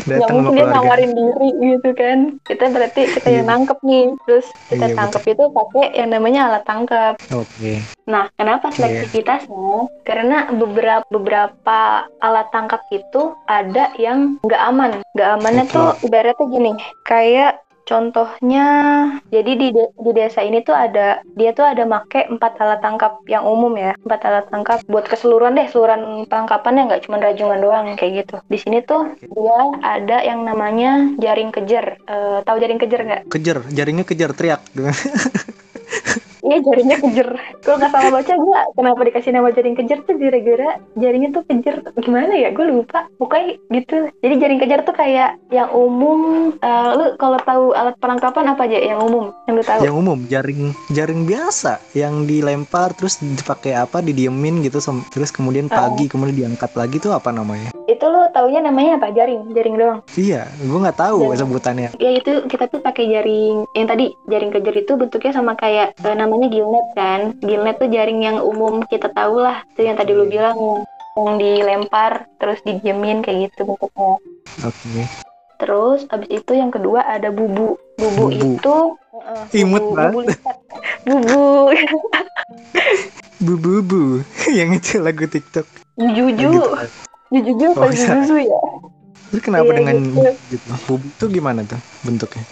Datang 0.04 0.44
mungkin 0.44 0.60
dia 0.60 0.68
nawarin 0.68 1.16
diri 1.16 1.48
gitu 1.56 1.96
kan. 1.96 2.18
Kita 2.44 2.68
berarti 2.68 3.08
kita 3.08 3.28
yang 3.30 3.48
Iya. 3.48 3.52
nangkep 3.56 3.78
nih. 3.80 4.04
Terus 4.28 4.46
kita 4.68 4.84
Iya, 4.84 4.94
tangkep 4.94 5.22
itu 5.32 5.44
pakai 5.48 5.84
yang 5.96 6.12
namanya 6.12 6.52
alat 6.52 6.64
tangkap. 6.68 7.16
Oke. 7.32 7.80
Nah, 8.04 8.28
kenapa 8.36 8.68
Iya. 8.68 8.74
selektivitasnya? 8.76 9.68
Karena 10.04 10.52
beberapa 10.52 11.08
beberapa 11.08 11.80
alat 12.20 12.48
tangkap 12.52 12.84
itu 12.90 13.32
ada 13.48 13.88
yang 13.96 14.36
nggak 14.44 14.62
aman. 14.66 15.00
Nggak 15.16 15.28
amannya 15.32 15.64
Oke. 15.64 15.72
tuh 15.72 15.88
ibaratnya 16.04 16.46
gini, 16.48 16.72
kayak 17.02 17.64
contohnya, 17.92 18.68
jadi 19.28 19.52
di 19.52 19.68
de- 19.76 19.92
di 20.00 20.10
desa 20.16 20.40
ini 20.40 20.64
tuh 20.64 20.72
ada 20.72 21.20
dia 21.36 21.52
tuh 21.52 21.68
ada 21.68 21.84
make 21.84 22.24
empat 22.32 22.56
alat 22.56 22.80
tangkap 22.80 23.20
yang 23.28 23.44
umum 23.44 23.76
ya, 23.76 23.92
empat 24.00 24.20
alat 24.24 24.46
tangkap 24.48 24.78
buat 24.88 25.04
keseluruhan 25.04 25.52
deh, 25.52 25.68
seluruhan 25.68 26.24
penangkapannya 26.32 26.88
nggak 26.88 27.02
cuma 27.04 27.20
rajungan 27.20 27.60
doang 27.60 27.86
kayak 28.00 28.24
gitu. 28.24 28.36
Di 28.48 28.56
sini 28.56 28.80
tuh 28.80 29.12
dia 29.20 29.58
ada 29.84 30.24
yang 30.24 30.48
namanya 30.48 31.12
jaring 31.20 31.52
kejer. 31.52 32.00
Eh, 32.08 32.38
tahu 32.48 32.56
jaring 32.56 32.80
kejer 32.80 33.00
nggak? 33.04 33.22
Kejar, 33.28 33.58
jaringnya 33.68 34.08
kejar 34.08 34.30
teriak. 34.32 34.64
Iya 36.52 36.60
jaringnya 36.68 36.98
kejer. 37.00 37.28
Kalau 37.64 37.76
nggak 37.80 37.92
salah 37.96 38.10
baca 38.12 38.32
gue 38.36 38.58
kenapa 38.76 39.00
dikasih 39.08 39.32
nama 39.32 39.48
jaring 39.56 39.72
kejer 39.72 40.04
tuh 40.04 40.20
gara-gara 40.20 40.76
jaringnya 41.00 41.30
tuh 41.32 41.44
kejer 41.48 41.80
gimana 41.96 42.36
ya? 42.36 42.52
Gue 42.52 42.68
lupa. 42.68 43.08
Pokoknya 43.16 43.56
gitu. 43.72 44.12
Jadi 44.20 44.34
jaring 44.36 44.60
kejer 44.60 44.80
tuh 44.84 44.92
kayak 44.92 45.40
yang 45.48 45.72
umum. 45.72 46.52
eh, 46.60 46.90
lu 46.92 47.16
kalau 47.16 47.40
tahu 47.40 47.64
alat 47.72 47.96
penangkapan 47.96 48.52
apa 48.52 48.68
aja 48.68 48.78
yang 48.78 49.00
umum 49.00 49.32
yang 49.48 49.54
lu 49.56 49.64
tahu? 49.64 49.80
yang 49.80 49.96
umum 49.96 50.18
jaring 50.28 50.76
jaring 50.92 51.24
biasa 51.24 51.80
yang 51.96 52.28
dilempar 52.28 52.92
terus 52.92 53.16
dipakai 53.22 53.72
apa 53.72 54.04
didiemin 54.04 54.60
gitu 54.60 54.82
terus 55.08 55.32
kemudian 55.32 55.72
pagi 55.72 56.10
kemudian 56.10 56.52
diangkat 56.52 56.70
lagi 56.76 57.00
tuh 57.00 57.16
apa 57.16 57.32
namanya? 57.32 57.72
Lu 58.12 58.28
taunya 58.28 58.60
namanya 58.60 59.00
apa? 59.00 59.08
Jaring, 59.08 59.56
jaring 59.56 59.76
doang. 59.80 59.98
Iya, 60.12 60.44
gua 60.68 60.78
nggak 60.84 60.98
tahu 61.00 61.18
Jaring. 61.24 61.40
sebutannya. 61.40 61.88
Ya 61.96 62.10
itu 62.12 62.44
kita 62.44 62.68
tuh 62.68 62.84
pakai 62.84 63.08
jaring 63.08 63.64
yang 63.72 63.88
tadi 63.88 64.12
jaring 64.28 64.52
kejer 64.52 64.84
itu 64.84 64.92
bentuknya 65.00 65.32
sama 65.32 65.56
kayak 65.56 65.96
eh, 65.96 66.12
namanya 66.12 66.52
gillnet 66.52 66.86
kan. 66.92 67.20
Gillnet 67.40 67.80
tuh 67.80 67.88
jaring 67.88 68.20
yang 68.20 68.44
umum 68.44 68.84
kita 68.84 69.08
tahu 69.08 69.40
lah. 69.40 69.64
Itu 69.72 69.88
yang 69.88 69.96
tadi 69.96 70.12
lu 70.12 70.28
bilang 70.28 70.84
yang 71.12 71.36
dilempar 71.36 72.28
terus 72.36 72.60
didiemin 72.62 73.24
kayak 73.24 73.48
gitu 73.48 73.64
bentuknya. 73.64 74.20
Oke. 74.60 75.08
Terus 75.56 76.04
abis 76.10 76.28
itu 76.28 76.52
yang 76.52 76.68
kedua 76.68 77.06
ada 77.06 77.32
bubu. 77.32 77.80
Bubu, 77.96 78.28
Bubu. 78.28 78.56
itu 78.58 78.76
uh, 79.14 79.44
Imut 79.54 79.80
bubu, 79.80 79.96
banget. 79.96 80.36
bubu 81.06 81.40
lipat. 81.72 82.26
Bubu 83.40 83.42
Bu 83.42 83.52
bu 83.58 83.72
bu, 83.88 84.02
yang 84.50 84.70
itu 84.70 85.00
lagu 85.00 85.24
TikTok. 85.24 85.64
Gitu. 85.96 86.60
Jujuju 87.32 87.64
Oh, 87.72 87.88
apa 87.88 87.96
iya. 87.96 88.12
jujuju 88.12 88.36
ya? 88.44 88.60
Terus 89.32 89.42
kenapa 89.42 89.72
Iya, 89.72 89.78
dengan 89.80 89.96
gitu. 90.04 90.20
gitu? 90.52 90.68
Bubu 90.84 91.06
tuh 91.16 91.28
gimana 91.32 91.60
tuh 91.64 91.80
bentuknya? 92.04 92.44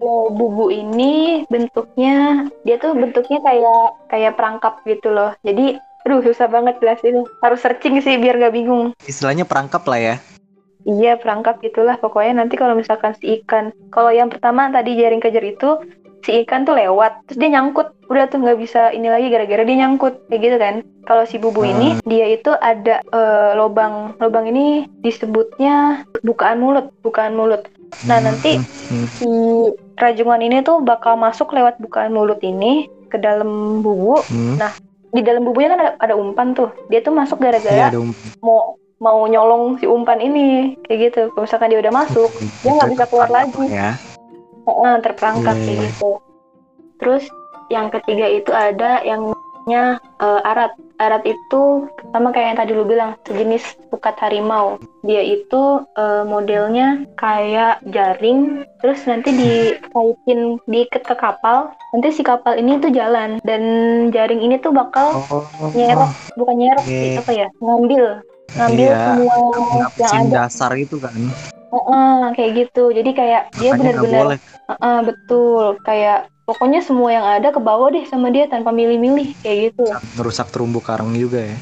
Kalau 0.00 0.32
bubu 0.32 0.72
ini 0.72 1.44
bentuknya 1.46 2.48
dia 2.64 2.80
tuh 2.80 2.96
bentuknya 2.96 3.38
kayak 3.44 3.82
kayak 4.08 4.32
perangkap 4.34 4.80
gitu 4.88 5.12
loh. 5.12 5.36
Jadi 5.44 5.76
aduh 6.02 6.24
susah 6.24 6.48
banget 6.48 6.80
jelasin. 6.80 7.28
Harus 7.44 7.60
searching 7.60 8.00
sih 8.00 8.16
biar 8.16 8.40
nggak 8.40 8.56
bingung. 8.56 8.96
Istilahnya 9.04 9.44
perangkap 9.44 9.84
lah 9.84 10.00
ya. 10.00 10.16
Iya 10.82 11.14
perangkap 11.14 11.62
gitulah 11.62 11.94
pokoknya 11.94 12.42
nanti 12.42 12.58
kalau 12.58 12.74
misalkan 12.74 13.14
si 13.14 13.38
ikan 13.38 13.70
kalau 13.94 14.10
yang 14.10 14.26
pertama 14.26 14.66
tadi 14.66 14.98
jaring 14.98 15.22
kejar 15.22 15.44
itu 15.46 15.78
si 16.22 16.42
ikan 16.42 16.62
tuh 16.62 16.74
lewat 16.74 17.26
terus 17.26 17.38
dia 17.38 17.50
nyangkut. 17.50 17.90
Udah 18.06 18.26
tuh 18.26 18.38
nggak 18.38 18.58
bisa 18.58 18.90
ini 18.90 19.08
lagi 19.08 19.28
gara-gara 19.28 19.62
dia 19.62 19.76
nyangkut 19.78 20.26
kayak 20.26 20.40
gitu 20.40 20.56
kan. 20.56 20.74
Kalau 21.02 21.24
si 21.24 21.36
bubu 21.36 21.62
ini 21.64 21.98
dia 22.04 22.26
itu 22.28 22.52
ada 22.52 23.02
eh, 23.02 23.50
lobang 23.52 24.14
lobang 24.18 24.46
ini 24.46 24.66
disebutnya 25.02 26.06
bukaan 26.20 26.58
mulut 26.58 26.94
bukaan 27.00 27.34
mulut. 27.34 27.66
Nah, 28.02 28.18
Hmm, 28.18 28.24
nanti- 28.24 28.56
hmm, 28.88 29.06
si 29.12 29.28
rajungan 29.94 30.40
ini 30.40 30.62
tuh 30.62 30.80
bakal 30.80 31.14
masuk 31.14 31.52
lewat 31.52 31.76
bukaan 31.78 32.10
mulut 32.10 32.40
ini 32.40 32.86
ke 33.06 33.16
dalam 33.16 33.80
bubu. 33.80 34.22
Hmm. 34.24 34.56
di 35.12 35.20
dalam 35.20 35.44
bubunya 35.44 35.68
kan 35.68 35.76
ada, 35.76 35.92
ada 36.00 36.14
umpan 36.16 36.56
tuh. 36.56 36.72
Dia 36.88 37.04
tuh 37.04 37.12
masuk 37.12 37.36
gara-gara 37.36 37.92
um- 37.92 38.16
mau 38.40 38.80
mau 38.96 39.28
nyolong 39.28 39.76
si 39.76 39.84
umpan 39.84 40.16
ini 40.16 40.72
kayak 40.88 41.12
gitu. 41.12 41.22
Kalau 41.28 41.44
misalkan 41.44 41.68
dia 41.68 41.84
udah 41.84 41.92
masuk 41.92 42.32
dia 42.64 42.72
nggak 42.72 42.90
bisa 42.96 43.04
keluar 43.12 43.28
lagi. 43.28 43.64
Ya. 43.68 43.92
Heeh, 44.62 44.94
terperangkap 45.02 45.56
Iya, 45.56 45.64
kayak 45.64 45.74
iya. 45.74 45.84
gitu. 45.90 46.10
Terus 47.02 47.24
yang 47.68 47.88
ketiga 47.90 48.26
itu 48.28 48.50
ada 48.52 49.02
yang 49.02 49.32
namanya 49.32 49.84
eh, 50.22 50.40
arat. 50.44 50.72
Arat 51.02 51.26
itu 51.26 51.90
sama 52.14 52.30
kayak 52.30 52.54
yang 52.54 52.58
tadi 52.62 52.72
lu 52.78 52.86
bilang 52.86 53.18
sejenis 53.26 53.74
pukat 53.90 54.14
harimau. 54.22 54.78
Dia 55.02 55.18
itu 55.18 55.82
eh, 55.98 56.22
modelnya 56.22 57.02
kayak 57.18 57.82
jaring, 57.90 58.62
terus 58.78 59.02
nanti 59.10 59.34
dikaitin 59.34 60.62
diikat 60.70 61.02
ke 61.02 61.14
kapal. 61.18 61.74
Nanti 61.90 62.14
si 62.14 62.22
kapal 62.22 62.54
ini 62.54 62.78
tuh 62.78 62.94
jalan 62.94 63.42
dan 63.42 63.62
jaring 64.14 64.46
ini 64.46 64.62
tuh 64.62 64.70
bakal 64.70 65.26
Oh, 65.26 65.42
nyerok, 65.74 66.14
bukan 66.38 66.56
nyerok 66.56 66.86
sih 66.86 67.18
Oke. 67.18 67.20
apa 67.26 67.32
ya? 67.34 67.48
Ngambil, 67.58 68.04
ngambil 68.54 68.90
Iya, 68.94 69.02
semua 69.02 69.34
yang 69.98 70.14
ada. 70.30 70.38
dasar 70.46 70.70
itu 70.78 70.96
kan. 71.02 71.18
Heeh, 71.72 72.20
kayak 72.36 72.50
gitu. 72.52 72.92
Jadi 72.92 73.10
kayak 73.16 73.42
dia 73.56 73.70
benar-benar 73.72 74.36
boleh. 74.36 74.38
Heeh, 74.68 74.98
betul. 75.08 75.64
Kayak 75.80 76.28
pokoknya 76.44 76.84
semua 76.84 77.10
yang 77.16 77.24
ada 77.24 77.48
ke 77.48 77.60
bawah 77.60 77.88
deh 77.88 78.04
sama 78.04 78.28
dia 78.28 78.44
tanpa 78.44 78.70
milih-milih 78.76 79.32
kayak 79.40 79.72
gitu. 79.72 79.88
Ngerusak 80.20 80.52
terumbu 80.52 80.84
karang 80.84 81.16
juga 81.16 81.48
ya. 81.48 81.56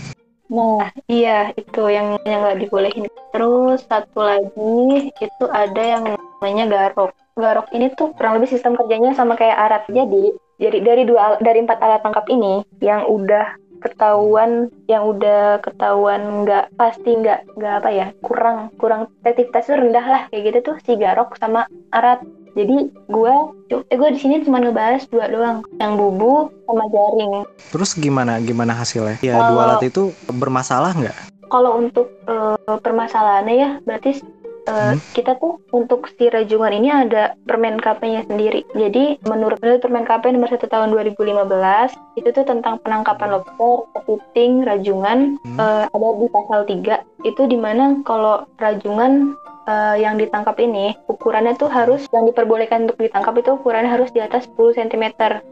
Nah, 0.50 0.90
iya 1.06 1.54
itu 1.54 1.82
yang 1.86 2.18
yang 2.26 2.42
nggak 2.42 2.58
dibolehin. 2.66 3.06
Terus 3.30 3.86
satu 3.86 4.18
lagi 4.18 5.14
itu 5.14 5.44
ada 5.46 5.78
yang 5.78 6.02
namanya 6.18 6.66
garok. 6.66 7.14
Garok 7.38 7.70
ini 7.70 7.94
tuh 7.94 8.10
kurang 8.18 8.42
lebih 8.42 8.50
sistem 8.50 8.74
kerjanya 8.74 9.14
sama 9.14 9.38
kayak 9.38 9.54
arat. 9.54 9.82
Jadi 9.86 10.34
dari 10.58 10.78
dari 10.82 11.02
dua 11.06 11.38
dari 11.38 11.62
empat 11.62 11.78
alat 11.78 12.02
tangkap 12.02 12.26
ini 12.26 12.66
yang 12.82 13.06
udah 13.06 13.54
ketahuan 13.80 14.50
yang 14.86 15.08
udah 15.08 15.58
ketahuan 15.60 16.44
nggak 16.44 16.68
pasti 16.76 17.16
nggak 17.16 17.56
nggak 17.56 17.74
apa 17.80 17.90
ya 17.90 18.06
kurang 18.20 18.68
kurang 18.76 19.08
efektivitasnya 19.20 19.76
rendah 19.76 20.06
lah 20.06 20.22
kayak 20.28 20.42
gitu 20.46 20.58
tuh 20.62 20.76
si 20.84 20.94
garok 20.94 21.34
sama 21.36 21.64
arat 21.90 22.20
jadi 22.52 22.90
gue 23.06 23.34
eh 23.70 23.96
gue 23.96 24.10
di 24.10 24.18
sini 24.18 24.42
cuma 24.42 24.58
ngebahas 24.58 25.06
dua 25.06 25.26
doang 25.26 25.58
yang 25.78 25.94
bubu 25.94 26.50
sama 26.66 26.84
jaring 26.88 27.46
Terus 27.70 27.94
gimana 27.94 28.42
gimana 28.42 28.74
hasilnya? 28.74 29.22
Ya 29.22 29.38
Kalau- 29.38 29.50
dua 29.54 29.60
alat 29.64 29.82
itu 29.86 30.02
bermasalah 30.28 30.92
nggak? 30.92 31.18
kalau 31.50 31.82
untuk 31.82 32.06
eh, 32.30 32.78
permasalahannya 32.78 33.54
ya 33.58 33.70
berarti 33.82 34.22
eh, 34.70 34.94
Hmm. 34.94 35.02
kita 35.12 35.34
tuh 35.36 35.58
untuk 35.74 36.06
si 36.14 36.30
rajungan 36.30 36.70
ini 36.70 36.88
ada 36.88 37.34
permen 37.44 37.82
KP-nya 37.82 38.22
sendiri. 38.30 38.62
Jadi 38.72 39.18
menurut 39.26 39.58
permen 39.58 40.06
KP 40.06 40.30
nomor 40.30 40.46
1 40.46 40.70
tahun 40.70 40.94
2015 40.94 41.90
itu 42.14 42.30
tuh 42.30 42.46
tentang 42.46 42.78
penangkapan 42.86 43.34
lobster, 43.34 43.90
kepiting, 43.98 44.62
rajungan 44.62 45.36
Hmm. 45.42 45.58
eh, 45.58 45.84
ada 45.90 46.08
di 46.16 46.26
pasal 46.30 46.60
3 46.64 47.02
itu 47.26 47.42
di 47.50 47.58
mana 47.58 47.98
kalau 48.06 48.46
rajungan 48.56 49.34
eh, 49.70 49.96
yang 50.02 50.18
ditangkap 50.18 50.58
ini 50.58 50.98
ukurannya 51.06 51.54
tuh 51.54 51.70
harus 51.70 52.02
yang 52.10 52.26
diperbolehkan 52.26 52.90
untuk 52.90 52.98
ditangkap 52.98 53.38
itu 53.38 53.54
ukurannya 53.54 53.86
harus 53.86 54.10
di 54.10 54.18
atas 54.18 54.50
10 54.50 54.74
cm 54.74 55.04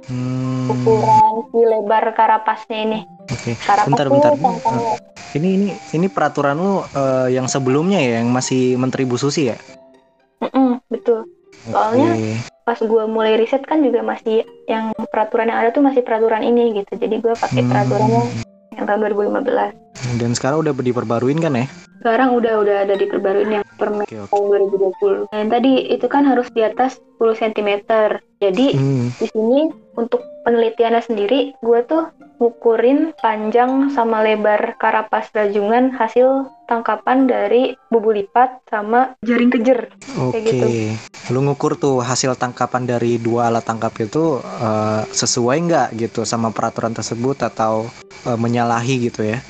Hmm, 0.08 0.66
ukuran 0.66 1.46
si 1.52 1.60
lebar 1.62 2.10
karapasnya 2.12 2.78
ini. 2.82 2.98
Oke. 3.28 3.54
Karapas 3.60 3.86
Bentar, 3.86 4.06
bentar. 4.08 4.32
tangkapnya 4.34 4.96
Ini 5.28 5.48
ini 5.54 5.68
ini 5.92 6.06
peraturan 6.08 6.56
lu 6.56 6.72
eh, 6.88 7.28
yang 7.30 7.44
sebelumnya 7.46 8.00
ya 8.00 8.18
yang 8.18 8.32
masih 8.32 8.74
Menteri 8.74 9.04
Bu 9.04 9.14
Susi 9.14 9.52
ya? 9.52 9.56
Mm-mm, 10.40 10.80
betul. 10.88 11.28
Soalnya 11.68 12.16
pas 12.64 12.80
gue 12.80 13.04
mulai 13.04 13.36
riset 13.36 13.60
kan 13.64 13.84
juga 13.84 14.00
masih 14.00 14.44
yang 14.64 14.92
peraturan 15.12 15.52
yang 15.52 15.60
ada 15.60 15.68
tuh 15.68 15.84
masih 15.84 16.00
peraturan 16.00 16.40
ini 16.40 16.80
gitu. 16.80 16.96
Jadi 16.96 17.20
gue 17.20 17.34
pakai 17.36 17.60
Hmm. 17.60 17.68
peraturannya 17.68 18.22
yang 18.72 18.84
tahun 18.88 19.00
2015. 19.04 19.72
Dan 20.16 20.30
sekarang 20.32 20.64
udah 20.64 20.72
diperbaruin 20.72 21.44
kan 21.44 21.52
ya? 21.52 21.66
Sekarang 22.00 22.32
udah 22.32 22.54
udah 22.64 22.76
ada 22.88 22.94
diperbaruin 22.96 23.50
yang 23.52 23.64
permen 23.78 24.02
Oke, 24.04 24.18
oke. 24.18 24.30
tahun 24.34 24.46
2020. 24.98 25.30
Nah, 25.30 25.38
yang 25.38 25.50
tadi 25.54 25.72
itu 25.94 26.06
kan 26.10 26.26
harus 26.26 26.50
di 26.50 26.66
atas 26.66 26.98
10 27.16 27.38
cm. 27.38 27.70
Jadi 28.42 28.66
Hmm. 28.74 29.14
di 29.14 29.26
sini 29.30 29.60
untuk 29.94 30.22
penelitiannya 30.42 31.02
sendiri 31.02 31.40
gue 31.58 31.80
tuh 31.86 32.10
ngukurin 32.38 33.12
panjang 33.18 33.90
sama 33.90 34.22
lebar 34.22 34.78
karapas 34.78 35.28
rajungan 35.34 35.90
hasil 35.90 36.46
tangkapan 36.70 37.26
dari 37.26 37.74
bubu 37.90 38.14
lipat 38.14 38.62
sama 38.70 39.18
jaring 39.26 39.50
kejer. 39.50 39.90
Oke. 40.14 40.38
gitu. 40.46 40.66
Lu 41.34 41.42
ngukur 41.44 41.74
tuh 41.76 41.98
hasil 42.00 42.38
tangkapan 42.38 42.86
dari 42.86 43.18
dua 43.18 43.50
alat 43.50 43.66
tangkap 43.66 43.92
itu 43.98 44.38
eh, 44.40 45.02
sesuai 45.10 45.56
nggak 45.66 45.88
gitu 45.98 46.22
sama 46.22 46.54
peraturan 46.54 46.94
tersebut 46.94 47.42
atau 47.42 47.90
eh, 48.24 48.38
menyalahi 48.38 49.10
gitu 49.10 49.26
ya? 49.26 49.42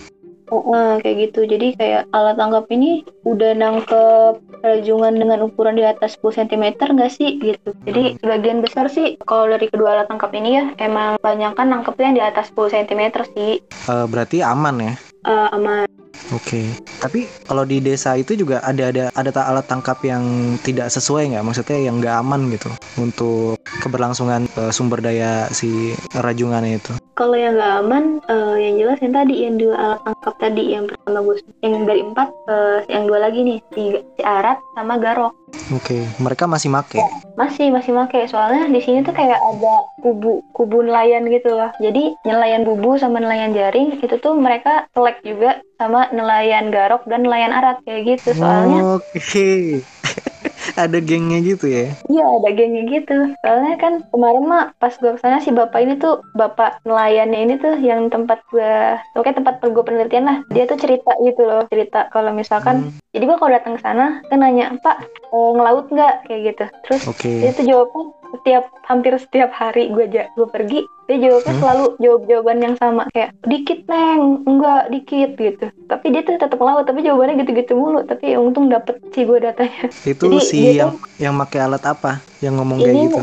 Heeh, 0.49 0.91
kayak 1.05 1.17
gitu. 1.29 1.41
Jadi 1.45 1.67
kayak 1.77 2.03
alat 2.13 2.37
tangkap 2.41 2.65
ini 2.73 3.05
udah 3.25 3.53
nangkep 3.53 4.35
rajungan 4.65 5.15
dengan 5.15 5.45
ukuran 5.45 5.77
di 5.77 5.85
atas 5.85 6.17
10 6.19 6.45
cm 6.45 6.65
nggak 6.75 7.13
sih 7.13 7.37
gitu. 7.39 7.71
Jadi 7.85 8.19
sebagian 8.19 8.65
besar 8.65 8.89
sih 8.89 9.21
kalau 9.23 9.53
dari 9.53 9.69
kedua 9.69 9.95
alat 9.95 10.09
tangkap 10.09 10.33
ini 10.35 10.51
ya 10.59 10.65
emang 10.81 11.21
banyak 11.21 11.53
kan 11.55 11.69
nangkepnya 11.69 12.05
yang 12.11 12.17
di 12.17 12.25
atas 12.25 12.51
10 12.53 12.73
cm 12.73 13.03
sih. 13.37 13.61
Eh, 13.63 14.07
berarti 14.09 14.41
aman 14.41 14.77
ya? 14.81 14.93
Eh, 15.29 15.49
sama 15.53 15.85
Oke. 16.29 16.61
Tapi 17.01 17.25
kalau 17.49 17.65
di 17.65 17.81
desa 17.81 18.13
itu 18.19 18.37
juga 18.37 18.61
ada 18.61 18.93
ada 18.93 19.05
ada 19.13 19.31
tak 19.33 19.49
alat 19.49 19.65
tangkap 19.65 19.97
yang 20.05 20.25
tidak 20.61 20.93
sesuai 20.93 21.33
nggak? 21.33 21.45
Maksudnya 21.47 21.79
yang 21.79 22.01
nggak 22.03 22.17
aman 22.21 22.53
gitu 22.53 22.69
untuk 23.01 23.57
keberlangsungan 23.81 24.45
eh, 24.49 24.73
sumber 24.73 25.01
daya 25.01 25.49
si 25.53 25.93
rajungannya 26.13 26.81
itu. 26.81 26.93
kalau 27.19 27.35
yang 27.35 27.59
nggak 27.59 27.75
aman 27.83 28.05
eh, 28.31 28.57
yang 28.63 28.75
jelas 28.79 28.99
yang 29.03 29.11
tadi 29.11 29.35
yang 29.43 29.59
dua 29.59 29.75
alat 29.75 30.01
tangkap 30.07 30.35
tadi 30.39 30.65
yang 30.71 30.87
pertama 30.87 31.19
gue 31.27 31.37
yang 31.67 31.83
dari 31.83 32.03
empat 32.07 32.29
eh, 32.47 32.79
yang 32.95 33.03
dua 33.11 33.19
lagi 33.19 33.41
nih 33.43 33.59
si, 33.75 33.83
si 34.15 34.23
arat 34.23 34.59
sama 34.79 34.95
garok 35.03 35.35
Oke. 35.75 36.05
Mereka 36.21 36.45
masih 36.45 36.69
make. 36.69 37.01
masih 37.35 37.75
masih 37.75 37.91
make 37.91 38.23
soalnya 38.31 38.71
di 38.71 38.79
sini 38.79 39.03
tuh 39.03 39.11
kayak 39.11 39.35
ada 39.35 39.75
kubu 39.99 40.43
kubu 40.55 40.83
nelayan 40.87 41.27
gitu 41.27 41.55
loh 41.55 41.71
jadi 41.83 42.15
nelayan 42.23 42.63
bubu 42.63 42.99
sama 42.99 43.19
nelayan 43.19 43.51
jaring 43.51 43.99
itu 43.99 44.15
tuh 44.19 44.39
mereka 44.39 44.87
selek 44.95 45.18
juga 45.23 45.63
sama 45.79 46.11
nelayan 46.11 46.71
garok 46.71 47.07
dan 47.07 47.23
nelayan 47.23 47.55
arat 47.55 47.79
kayak 47.87 48.19
gitu 48.19 48.35
soalnya 48.35 48.83
Oke. 48.99 49.83
ada 50.83 50.99
gengnya 51.01 51.39
gitu 51.43 51.67
ya? 51.67 51.91
iya 52.07 52.25
ada 52.39 52.49
gengnya 52.55 52.83
gitu 52.87 53.35
soalnya 53.43 53.75
kan 53.81 53.93
kemarin 54.13 54.45
mah 54.47 54.65
pas 54.79 54.95
gue 54.95 55.11
ke 55.15 55.21
sana 55.21 55.41
si 55.41 55.51
bapak 55.51 55.81
ini 55.83 55.99
tuh 55.99 56.23
bapak 56.37 56.83
nelayannya 56.85 57.39
ini 57.45 57.55
tuh 57.59 57.75
yang 57.81 58.07
tempat 58.13 58.43
gue 58.53 58.99
oke 59.17 59.31
tempat 59.33 59.59
gue 59.65 59.85
penelitian 59.85 60.27
lah 60.29 60.39
dia 60.53 60.65
tuh 60.69 60.79
cerita 60.79 61.13
gitu 61.25 61.43
loh 61.43 61.67
cerita 61.67 62.07
kalau 62.13 62.31
misalkan 62.31 62.89
Hmm, 62.89 62.95
jadi 63.19 63.27
gue 63.27 63.37
kalau 63.37 63.51
datang 63.51 63.75
ke 63.75 63.83
sana 63.83 64.23
kan 64.25 64.39
nanya 64.39 64.79
pak 64.79 65.03
eh, 65.05 65.51
ngelaut 65.53 65.91
nggak 65.91 66.15
kayak 66.25 66.41
gitu 66.47 66.65
terus 66.87 67.03
Oke. 67.05 67.27
dia 67.43 67.51
tuh 67.51 67.67
jawabnya 67.67 68.05
setiap 68.29 68.65
hampir 68.85 69.13
setiap 69.19 69.51
hari 69.51 69.91
gue 69.91 70.07
ja 70.07 70.31
gue 70.31 70.47
pergi 70.47 70.81
dia 71.09 71.17
jawabnya 71.19 71.47
Hmm? 71.49 71.63
selalu 71.65 71.85
jawab 71.99 72.23
jawaban 72.25 72.59
yang 72.61 72.77
sama 72.77 73.03
kayak 73.11 73.33
dikit 73.43 73.81
neng 73.89 74.45
enggak 74.45 74.83
dikit 74.89 75.31
gitu 75.35 75.67
tapi 75.89 76.07
dia 76.13 76.23
tuh 76.23 76.37
tetap 76.37 76.55
ngelaut 76.55 76.85
tapi 76.85 77.01
jawabannya 77.01 77.41
gitu-gitu 77.43 77.73
mulu 77.73 78.05
tapi 78.05 78.31
ya 78.31 78.39
untung 78.39 78.69
dapet 78.69 79.01
sih 79.11 79.25
gue 79.25 79.41
datanya 79.41 79.89
Itu 80.05 80.29
Jadi 80.29 80.39
si 80.39 80.77
yang 80.77 80.95
yang 81.19 81.35
pakai 81.35 81.59
alat 81.65 81.83
apa? 81.83 82.21
Yang 82.39 82.55
ngomong 82.55 82.79
kayak 82.79 82.97
gitu. 83.03 83.23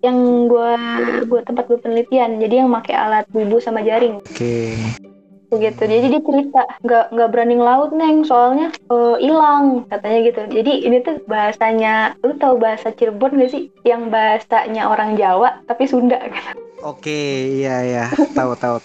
yang 0.00 0.16
gue 0.48 0.72
gue 1.26 1.40
tempat 1.44 1.68
gue 1.68 1.76
penelitian 1.76 2.40
jadi 2.40 2.64
yang 2.64 2.70
pakai 2.72 2.94
alat 2.96 3.26
bubu 3.28 3.60
sama 3.60 3.84
jaring 3.84 4.16
Oke. 4.22 4.78
Begitu 5.50 5.82
jadi 5.82 6.06
dia 6.06 6.22
cerita 6.22 6.62
nggak 6.86 7.04
nggak 7.10 7.28
berani 7.34 7.54
ngelaut 7.58 7.90
neng 7.90 8.22
soalnya 8.22 8.70
eh, 8.70 9.16
hilang 9.18 9.82
katanya 9.90 10.18
gitu 10.30 10.40
jadi 10.46 10.72
ini 10.86 10.96
tuh 11.02 11.18
bahasanya 11.26 12.14
lu 12.22 12.38
tahu 12.38 12.62
bahasa 12.62 12.94
Cirebon 12.94 13.34
gak 13.34 13.50
sih 13.50 13.66
yang 13.82 14.14
bahasanya 14.14 14.86
orang 14.86 15.18
Jawa 15.18 15.58
tapi 15.66 15.90
Sunda 15.90 16.22
gitu 16.34 16.54
Oke, 16.80 17.12
iya 17.60 17.84
ya, 17.84 18.04
tahu 18.32 18.56
tahu. 18.56 18.80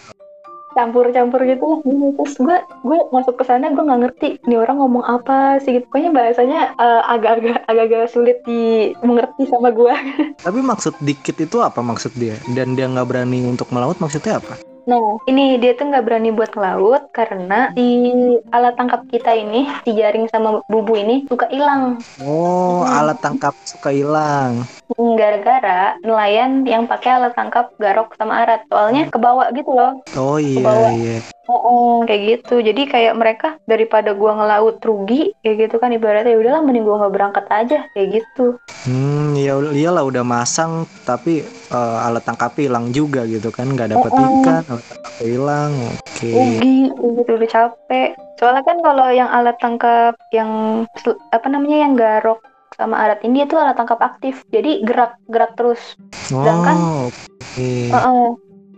campur-campur 0.76 1.48
gitu 1.48 1.64
lah 1.64 1.80
gitu. 1.88 2.12
terus 2.20 2.36
gue 2.36 2.58
gue 2.84 3.00
masuk 3.16 3.40
ke 3.40 3.48
sana 3.48 3.72
gue 3.72 3.80
nggak 3.80 4.02
ngerti 4.04 4.30
ini 4.44 4.60
orang 4.60 4.84
ngomong 4.84 5.08
apa 5.08 5.56
sih 5.64 5.80
gitu 5.80 5.88
pokoknya 5.88 6.12
bahasanya 6.12 6.76
eh, 6.76 7.02
agak-agak 7.16 7.64
agak-agak 7.72 8.12
sulit 8.12 8.44
dimengerti 8.44 9.48
sama 9.48 9.72
gue 9.72 9.96
Tapi 10.46 10.60
maksud 10.60 11.00
dikit 11.00 11.40
itu 11.40 11.64
apa 11.64 11.80
maksud 11.80 12.12
dia? 12.20 12.36
Dan 12.52 12.76
dia 12.76 12.92
nggak 12.92 13.08
berani 13.08 13.48
untuk 13.48 13.72
melaut 13.72 13.96
maksudnya 14.04 14.44
apa? 14.44 14.75
Nah, 14.86 15.18
ini 15.26 15.58
dia 15.58 15.74
tuh 15.74 15.90
nggak 15.90 16.06
berani 16.06 16.30
buat 16.30 16.54
ngelaut 16.54 17.10
karena 17.10 17.74
si 17.74 18.14
alat 18.54 18.78
tangkap 18.78 19.02
kita 19.10 19.34
ini, 19.34 19.66
si 19.82 19.98
jaring 19.98 20.30
sama 20.30 20.62
bubu 20.70 20.94
ini 20.94 21.26
suka 21.26 21.50
hilang. 21.50 21.98
Oh, 22.22 22.86
Hmm. 22.86 22.94
alat 23.02 23.18
tangkap 23.18 23.58
suka 23.66 23.90
hilang. 23.90 24.62
Gara-gara 24.94 25.98
nelayan 26.06 26.62
yang 26.64 26.86
pakai 26.86 27.18
alat 27.18 27.34
tangkap 27.34 27.74
garok 27.82 28.14
sama 28.14 28.46
arat. 28.46 28.62
Soalnya 28.70 29.10
kebawa 29.10 29.50
gitu 29.52 29.74
loh. 29.74 30.06
Oh 30.14 30.38
iya 30.38 30.62
Kebawa. 30.62 30.88
iya. 30.94 31.18
Oh, 31.46 32.02
kayak 32.06 32.22
gitu. 32.42 32.58
Jadi 32.58 32.90
kayak 32.90 33.14
mereka 33.14 33.62
daripada 33.66 34.18
gua 34.18 34.34
ngelaut 34.34 34.82
rugi, 34.82 35.34
kayak 35.42 35.70
gitu 35.70 35.76
kan 35.78 35.94
ibaratnya 35.94 36.34
ya 36.34 36.42
udahlah 36.42 36.62
mending 36.62 36.86
gua 36.86 37.06
nggak 37.06 37.14
berangkat 37.14 37.46
aja 37.50 37.78
kayak 37.94 38.10
gitu. 38.22 38.58
Hmm, 38.86 39.34
ya 39.38 39.54
iyalah 39.58 40.06
udah 40.06 40.26
masang 40.26 40.86
tapi 41.06 41.46
eh, 41.46 41.98
alat 42.02 42.26
tangkap 42.26 42.54
hilang 42.58 42.90
juga 42.90 43.30
gitu 43.30 43.54
kan, 43.54 43.70
nggak 43.70 43.94
dapet 43.94 44.10
Oh, 44.10 44.22
oh. 44.22 44.42
ikan, 44.42 44.64
tangkap 44.80 45.14
hilang. 45.20 45.72
Oke. 45.92 46.30
Rugi 46.30 46.78
kayak 46.92 47.12
gitu 47.18 47.32
udah 47.36 47.50
capek. 47.50 48.10
Soalnya 48.36 48.64
kan 48.64 48.78
kalau 48.80 49.08
yang 49.10 49.30
alat 49.30 49.58
tangkap 49.58 50.14
yang 50.30 50.52
apa 51.32 51.48
namanya 51.48 51.78
yang 51.82 51.94
garok 51.96 52.40
sama 52.76 53.00
arat 53.00 53.24
ini 53.24 53.42
dia 53.42 53.48
tuh 53.48 53.60
alat 53.60 53.76
tangkap 53.76 54.00
aktif. 54.00 54.44
Jadi 54.50 54.84
gerak 54.84 55.16
gerak 55.28 55.56
terus. 55.56 55.80
sedangkan- 56.28 56.76
Oh, 56.76 57.08
oke. 57.08 57.70
Heeh. 57.92 58.26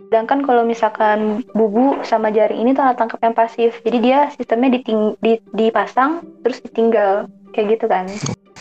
Sedangkan 0.08 0.40
kalau 0.40 0.64
misalkan 0.64 1.44
bubu 1.52 2.00
sama 2.00 2.32
jaring 2.32 2.64
ini 2.64 2.72
tuh 2.72 2.80
alat 2.80 2.96
tangkap 2.96 3.20
yang 3.20 3.36
pasif. 3.36 3.76
Jadi 3.82 3.98
dia 4.00 4.32
sistemnya 4.32 4.72
diting- 4.72 5.18
di- 5.18 5.44
dipasang 5.52 6.24
terus 6.40 6.62
ditinggal 6.62 7.26
kayak 7.52 7.76
gitu 7.76 7.86
kan. 7.86 8.08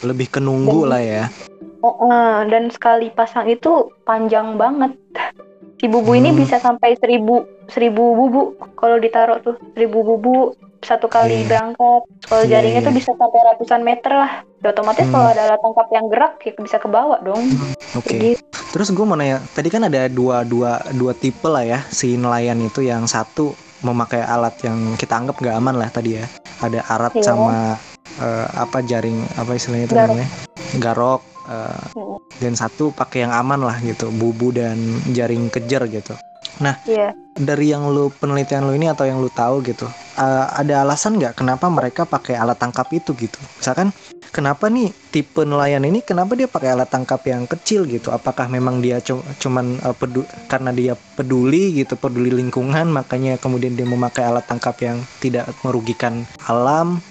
Lebih 0.04 0.28
ke 0.28 0.40
nunggu 0.40 0.84
Dan- 0.84 0.90
lah 0.90 1.02
ya. 1.02 1.24
Heeh, 1.78 2.34
dan 2.50 2.68
sekali 2.68 3.14
pasang 3.14 3.46
itu 3.46 3.94
panjang 4.04 4.58
banget. 4.58 4.98
Si 5.78 5.86
bubu 5.86 6.12
ini 6.12 6.34
Hmm. 6.34 6.40
bisa 6.40 6.58
sampai 6.58 6.98
seribu 6.98 7.46
seribu 7.68 8.18
bubu 8.18 8.42
kalau 8.74 8.98
ditaruh 8.98 9.38
tuh 9.40 9.56
seribu 9.72 10.02
bubu 10.02 10.52
satu 10.80 11.06
kali 11.06 11.42
Iya. 11.42 11.48
berangkat. 11.48 12.02
Kalau 12.24 12.44
Iya, 12.44 12.52
jaringnya 12.52 12.82
iya. 12.82 12.88
tuh 12.88 12.96
bisa 12.96 13.12
sampai 13.12 13.40
ratusan 13.46 13.82
meter 13.82 14.10
lah. 14.10 14.32
Ya, 14.58 14.72
otomatis 14.72 15.06
Hmm. 15.06 15.14
kalau 15.14 15.28
ada 15.28 15.42
alat 15.44 15.60
tangkap 15.60 15.88
yang 15.92 16.06
gerak 16.08 16.34
ya 16.40 16.52
bisa 16.56 16.78
ke 16.78 16.88
bawah 16.88 17.20
dong. 17.20 17.44
Oke. 17.94 18.10
Jadi 18.10 18.32
Terus 18.68 18.92
gue 18.92 19.02
mau 19.02 19.16
nanya, 19.16 19.42
tadi 19.56 19.70
kan 19.70 19.80
ada 19.82 20.06
dua 20.08 20.44
dua 20.44 20.78
dua 20.92 21.16
tipe 21.16 21.48
lah 21.48 21.64
ya 21.64 21.80
si 21.88 22.14
nelayan 22.14 22.60
itu 22.60 22.84
yang 22.84 23.08
satu 23.08 23.56
memakai 23.80 24.22
alat 24.22 24.54
yang 24.62 24.94
kita 24.94 25.16
anggap 25.16 25.40
gak 25.40 25.56
aman 25.56 25.78
lah 25.78 25.90
tadi 25.90 26.18
ya. 26.18 26.26
Ada 26.60 26.84
arat 26.86 27.14
Iya. 27.16 27.24
sama 27.24 27.78
eh, 28.18 28.48
apa 28.52 28.82
jaring 28.82 29.18
apa 29.36 29.54
istilahnya 29.54 29.86
itu 29.86 29.94
Garok. 29.94 30.10
namanya 30.10 30.28
garok. 30.76 31.22
Eh, 31.48 31.84
dan 32.38 32.54
satu 32.54 32.94
pakai 32.94 33.26
yang 33.26 33.34
aman 33.34 33.64
lah 33.64 33.78
gitu, 33.82 34.12
bubu 34.14 34.54
dan 34.54 34.78
jaring 35.12 35.50
kejer 35.50 35.88
gitu. 35.90 36.14
iya. 36.90 37.14
Dari 37.38 37.70
yang 37.70 37.86
lu 37.94 38.10
penelitian 38.10 38.66
lu 38.66 38.74
ini 38.74 38.90
atau 38.90 39.06
yang 39.06 39.22
lu 39.22 39.30
tahu 39.30 39.62
gitu, 39.62 39.86
eh, 40.18 40.46
ada 40.50 40.82
alasan 40.82 41.22
nggak 41.22 41.38
kenapa 41.38 41.70
mereka 41.70 42.02
pakai 42.10 42.34
alat 42.34 42.58
tangkap 42.58 42.90
itu 42.90 43.14
gitu? 43.14 43.38
Misalkan 43.62 43.94
kenapa 44.34 44.66
nih 44.74 44.90
tipe 45.14 45.46
nelayan 45.46 45.86
ini 45.86 46.02
kenapa 46.02 46.34
dia 46.34 46.50
pakai 46.50 46.74
alat 46.74 46.90
tangkap 46.90 47.22
yang 47.30 47.46
kecil 47.46 47.86
gitu? 47.86 48.10
Apakah 48.10 48.50
memang 48.50 48.82
dia 48.82 48.98
cu- 49.06 49.22
cuman 49.38 49.78
eh, 49.78 49.96
pedu 49.96 50.26
karena 50.50 50.74
dia 50.74 50.98
peduli 51.14 51.78
gitu, 51.78 51.94
peduli 51.94 52.34
lingkungan 52.34 52.90
makanya 52.90 53.38
kemudian 53.38 53.78
dia 53.78 53.86
memakai 53.86 54.26
alat 54.26 54.46
tangkap 54.50 54.74
yang 54.82 54.98
tidak 55.22 55.46
merugikan 55.62 56.26
alam 56.50 57.06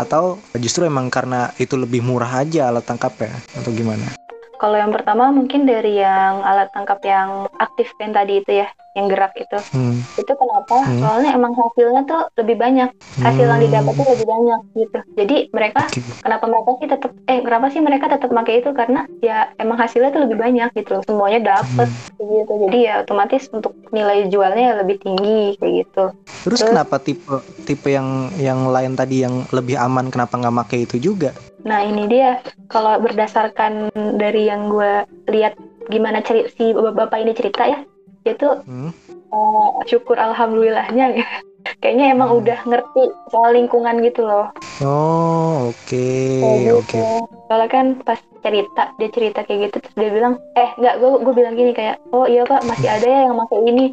atau 0.00 0.40
justru 0.56 0.88
emang 0.88 1.12
karena 1.12 1.52
itu 1.60 1.76
lebih 1.76 2.00
murah 2.00 2.40
aja 2.40 2.72
alat 2.72 2.88
tangkapnya 2.88 3.36
atau 3.60 3.70
gimana? 3.70 4.16
Kalau 4.60 4.76
yang 4.76 4.92
pertama 4.92 5.32
mungkin 5.32 5.64
dari 5.64 5.96
yang 6.00 6.44
alat 6.44 6.68
tangkap 6.76 7.00
yang 7.00 7.48
aktif 7.56 7.88
yang 7.96 8.12
tadi 8.12 8.44
itu 8.44 8.60
ya, 8.60 8.68
yang 8.92 9.06
gerak 9.06 9.32
itu. 9.34 9.58
Hmm. 9.70 10.02
Itu 10.14 10.32
kenapa? 10.34 10.82
Hmm. 10.82 10.98
Soalnya 10.98 11.30
emang 11.32 11.54
hasilnya 11.54 12.02
tuh 12.04 12.26
lebih 12.36 12.56
banyak. 12.56 12.88
Hasil 13.20 13.46
yang 13.46 13.58
Hmm. 13.58 13.66
didapat 13.66 13.92
tuh 13.94 14.06
lebih 14.10 14.26
banyak 14.26 14.60
gitu. 14.74 14.98
Jadi 15.14 15.36
mereka 15.50 15.82
Oke. 15.86 16.00
kenapa 16.18 16.44
mereka 16.46 16.70
sih 16.76 16.88
tetap 16.88 17.10
eh 17.24 17.38
kenapa 17.40 17.66
sih 17.68 17.80
mereka 17.80 18.06
tetap 18.08 18.30
pakai 18.30 18.54
itu 18.58 18.70
karena 18.70 19.00
ya 19.18 19.50
emang 19.56 19.78
hasilnya 19.78 20.10
tuh 20.10 20.22
lebih 20.26 20.36
banyak 20.36 20.68
gitu 20.74 20.90
loh. 20.98 21.02
Semuanya 21.04 21.40
dapet 21.56 21.88
Hmm. 21.88 22.18
gitu. 22.18 22.52
Jadi 22.66 22.78
ya 22.80 22.94
otomatis 23.00 23.46
untuk 23.50 23.72
nilai 23.90 24.26
jualnya 24.26 24.62
ya 24.62 24.74
lebih 24.80 24.96
tinggi 24.98 25.54
kayak 25.56 25.74
gitu. 25.84 26.04
Terus 26.40 26.58
Terus- 26.58 26.70
kenapa 26.72 26.96
tipe 26.98 27.34
tipe 27.62 27.88
yang 27.88 28.08
yang 28.36 28.66
lain 28.66 28.94
tadi 28.94 29.22
yang 29.22 29.44
lebih 29.50 29.76
aman 29.76 30.08
kenapa 30.08 30.34
nggak 30.34 30.56
pakai 30.64 30.78
itu 30.82 30.96
juga? 30.98 31.30
Nah 31.60 31.84
ini 31.84 32.08
dia 32.08 32.40
kalau 32.66 32.96
berdasarkan 32.96 33.90
dari 34.16 34.48
yang 34.48 34.66
gue 34.66 35.04
lihat 35.28 35.54
gimana 35.86 36.22
ceri 36.22 36.46
si 36.48 36.70
bapak 36.70 37.18
ini 37.18 37.34
cerita 37.34 37.66
ya, 37.66 37.82
dia 38.22 38.34
tuh 38.34 38.60
Hmm. 38.64 38.90
eh, 39.30 39.68
syukur 39.86 40.16
alhamdulillahnya 40.16 41.06
gitu. 41.14 41.34
Kayaknya 41.80 42.06
emang 42.12 42.30
Hmm. 42.32 42.38
udah 42.40 42.58
ngerti 42.64 43.02
soal 43.28 43.50
lingkungan 43.52 44.00
gitu 44.00 44.24
loh. 44.24 44.48
Oh 44.80 45.70
oke 45.70 46.06
Kayak 46.40 46.72
oke. 46.74 46.88
gitu. 46.88 47.04
Soalnya 47.46 47.68
kan 47.68 47.86
pas 48.00 48.20
cerita 48.40 48.82
dia 48.96 49.08
cerita 49.12 49.40
kayak 49.42 49.60
gitu 49.68 49.76
terus 49.84 49.94
dia 49.94 50.10
bilang 50.10 50.34
eh 50.56 50.70
nggak 50.74 50.94
gue 50.96 51.10
gue 51.20 51.34
bilang 51.36 51.54
gini 51.54 51.72
kayak 51.72 52.00
oh 52.10 52.24
iya 52.24 52.42
pak 52.42 52.64
masih 52.64 52.88
ada 52.88 53.04
ya 53.04 53.20
yang 53.28 53.36
pakai 53.36 53.60
ini 53.68 53.84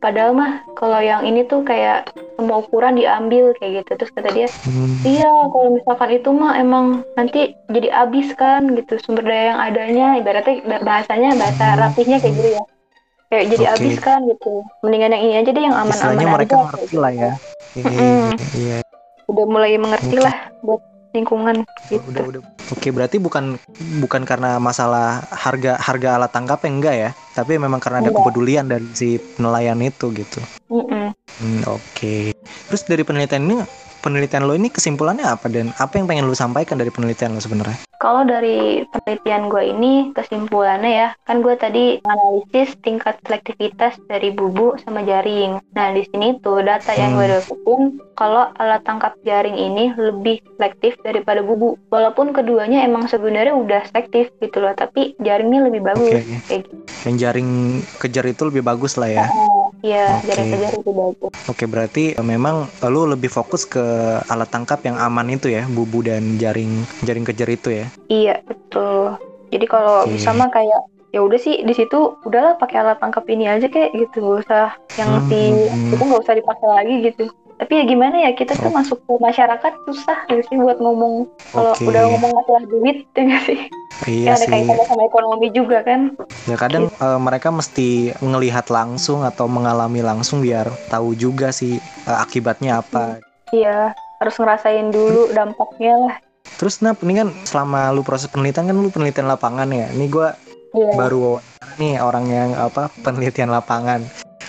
padahal 0.00 0.32
mah 0.32 0.64
kalau 0.72 0.96
yang 0.96 1.20
ini 1.22 1.44
tuh 1.44 1.60
kayak 1.60 2.08
semua 2.32 2.64
ukuran 2.64 2.96
diambil 2.96 3.52
kayak 3.52 3.84
gitu 3.84 4.00
terus 4.00 4.12
kata 4.16 4.32
dia 4.32 4.48
Hmm. 4.64 5.04
iya 5.04 5.28
kalau 5.46 5.76
misalkan 5.76 6.10
itu 6.10 6.30
mah 6.32 6.56
emang 6.56 6.86
nanti 7.12 7.52
jadi 7.68 7.92
habis 7.92 8.32
kan 8.32 8.72
gitu 8.72 8.96
sumber 8.96 9.28
daya 9.28 9.52
yang 9.52 9.60
adanya 9.60 10.06
ibaratnya 10.16 10.64
ba- 10.64 10.80
bahasanya 10.80 11.36
bahasa 11.36 11.76
rapihnya 11.76 12.16
kayak 12.18 12.34
gitu 12.34 12.50
ya 12.56 12.64
kayak 13.30 13.46
jadi 13.54 13.64
Oke. 13.64 13.72
habis 13.78 13.96
kan 14.02 14.20
gitu 14.26 14.52
mendingan 14.82 15.14
yang 15.14 15.22
ini 15.22 15.34
aja 15.38 15.50
deh 15.54 15.62
yang 15.62 15.76
aman-aman 15.78 16.18
aja 16.18 16.26
mereka 16.26 16.54
ngerti 16.58 16.84
gitu. 16.90 16.98
lah 16.98 17.12
ya. 17.14 17.32
Iya 17.70 17.86
Mm-mm. 17.86 18.34
iya. 18.58 18.78
udah 19.30 19.46
mulai 19.46 19.78
mengerti 19.78 20.18
lah 20.18 20.50
buat 20.66 20.82
lingkungan 21.14 21.62
gitu 21.86 22.02
Udah 22.10 22.24
udah. 22.26 22.42
Oke 22.74 22.90
berarti 22.90 23.22
bukan 23.22 23.54
bukan 24.02 24.22
karena 24.26 24.58
masalah 24.58 25.22
harga 25.30 25.78
harga 25.78 26.18
alat 26.18 26.30
tangkap 26.34 26.58
yang 26.66 26.82
enggak 26.82 26.94
ya, 26.98 27.10
tapi 27.34 27.58
memang 27.58 27.78
karena 27.78 28.02
ada 28.02 28.10
Enggak. 28.10 28.26
kepedulian 28.26 28.66
dari 28.66 28.86
si 28.94 29.18
nelayan 29.38 29.78
itu 29.82 30.10
gitu. 30.14 30.38
Mm-mm. 30.70 31.14
Hmm, 31.40 31.60
oke. 31.66 32.34
Terus 32.70 32.82
dari 32.86 33.02
penelitian 33.02 33.46
ini 33.46 33.62
penelitian 34.00 34.48
lo 34.48 34.56
ini 34.56 34.72
kesimpulannya 34.72 35.24
apa 35.24 35.46
dan 35.52 35.72
apa 35.76 36.00
yang 36.00 36.08
pengen 36.08 36.26
lo 36.26 36.34
sampaikan 36.36 36.80
dari 36.80 36.88
penelitian 36.88 37.36
lo 37.36 37.40
sebenarnya? 37.40 37.76
Kalau 38.00 38.24
dari 38.24 38.80
penelitian 38.88 39.52
gue 39.52 39.76
ini 39.76 39.92
kesimpulannya 40.16 40.88
ya, 40.88 41.08
kan 41.28 41.44
gue 41.44 41.52
tadi 41.52 42.00
analisis 42.08 42.72
tingkat 42.80 43.20
selektivitas 43.28 44.00
dari 44.08 44.32
bubu 44.32 44.72
sama 44.80 45.04
jaring. 45.04 45.60
Nah 45.76 45.92
di 45.92 46.08
sini 46.08 46.40
tuh 46.40 46.64
data 46.64 46.96
yang 46.96 47.12
gue 47.12 47.28
Hmm. 47.28 47.34
dapetin 47.44 47.82
kalau 48.16 48.48
alat 48.56 48.80
tangkap 48.88 49.12
jaring 49.28 49.52
ini 49.52 49.92
lebih 50.00 50.40
selektif 50.56 50.96
daripada 51.04 51.44
bubu. 51.44 51.76
Walaupun 51.92 52.32
keduanya 52.32 52.88
emang 52.88 53.04
sebenarnya 53.04 53.52
udah 53.52 53.84
selektif 53.92 54.32
gitu 54.40 54.64
loh, 54.64 54.72
tapi 54.72 55.12
jaringnya 55.20 55.68
lebih 55.68 55.84
bagus. 55.84 56.24
Oke. 56.24 56.40
Kayak 56.48 56.60
gitu. 56.64 56.74
Yang 57.04 57.16
jaring 57.20 57.50
kejar 58.00 58.24
itu 58.28 58.42
lebih 58.48 58.62
bagus 58.64 58.96
lah 58.96 59.08
ya. 59.12 59.24
Oh, 59.28 59.49
Iya, 59.80 60.20
Oke. 60.20 60.26
jaring 60.28 60.46
ke 60.52 60.56
jaring 60.60 60.80
lebih 60.84 60.94
bagus. 60.96 61.32
Oke, 61.48 61.64
berarti 61.64 62.04
eh, 62.12 62.26
memang 62.26 62.68
lo 62.84 63.02
lebih 63.08 63.32
fokus 63.32 63.64
ke 63.64 63.80
alat 64.28 64.48
tangkap 64.52 64.80
yang 64.84 65.00
aman 65.00 65.32
itu 65.32 65.48
ya, 65.48 65.64
bubu 65.68 66.04
dan 66.04 66.36
jaring 66.36 66.84
jaring 67.04 67.24
kejar 67.24 67.48
itu 67.48 67.68
ya. 67.72 67.86
Iya 68.12 68.34
betul. 68.44 69.16
Jadi 69.50 69.66
kalau 69.66 70.04
Oke. 70.06 70.14
bisa 70.14 70.30
mah 70.36 70.52
kayak 70.52 70.80
ya 71.10 71.20
udah 71.26 71.40
sih 71.42 71.66
di 71.66 71.74
situ 71.74 72.14
udahlah 72.22 72.54
pakai 72.54 72.86
alat 72.86 73.02
tangkap 73.02 73.26
ini 73.26 73.50
aja 73.50 73.66
kayak 73.66 73.90
gitu 73.98 74.22
nggak 74.22 74.46
usah 74.46 74.78
yang 74.94 75.10
Hmm, 75.10 75.26
si 75.26 75.40
hmm. 75.66 75.94
itu 75.96 76.02
nggak 76.06 76.22
usah 76.22 76.34
dipakai 76.38 76.66
lagi 76.70 76.94
gitu. 77.10 77.24
Tapi 77.60 77.72
ya 77.76 77.84
gimana 77.84 78.16
ya 78.18 78.32
kita 78.32 78.56
tuh 78.56 78.66
Oh. 78.66 78.74
masuk 78.74 78.98
ke 79.04 79.12
masyarakat 79.20 79.72
susah 79.84 80.18
gitu 80.26 80.40
sih 80.42 80.56
buat 80.56 80.80
ngomong 80.80 81.28
kalau 81.52 81.76
Oke. 81.76 81.84
udah 81.84 82.08
ngomong 82.08 82.32
masalah 82.32 82.64
duit 82.64 83.04
ya 83.12 83.20
nggak 83.20 83.42
sih? 83.44 83.60
Iya 84.08 84.32
ada 84.32 84.40
sih. 84.40 84.48
kaitannya 84.48 84.86
sama 84.88 85.02
ekonomi 85.04 85.52
juga 85.52 85.84
kan. 85.84 86.16
Ya 86.48 86.56
kadang 86.56 86.88
eh, 86.88 87.18
mereka 87.20 87.52
mesti 87.52 87.88
ngelihat 88.16 88.72
langsung 88.72 89.20
atau 89.20 89.44
mengalami 89.44 90.00
langsung 90.00 90.40
biar 90.40 90.72
tahu 90.88 91.12
juga 91.12 91.52
sih 91.52 91.76
eh, 91.78 92.18
akibatnya 92.18 92.80
apa. 92.80 93.20
Iya 93.52 93.92
harus 94.16 94.34
ngerasain 94.34 94.88
dulu 94.88 95.28
dampaknya 95.30 95.94
lah. 96.00 96.16
Terus 96.56 96.80
nah 96.80 96.96
ini 96.96 97.12
kan 97.14 97.28
selama 97.44 97.88
lu 97.90 98.00
proses 98.00 98.26
penelitian 98.26 98.66
kan 98.66 98.76
lu 98.76 98.88
penelitian 98.88 99.28
lapangan 99.28 99.68
ya. 99.68 99.92
Ini 99.92 100.08
gua 100.08 100.32
Iya. 100.70 100.96
baru 100.96 101.42
nih 101.76 101.98
orang 101.98 102.24
yang 102.24 102.50
apa 102.54 102.88
penelitian 103.02 103.50
lapangan. 103.50 104.00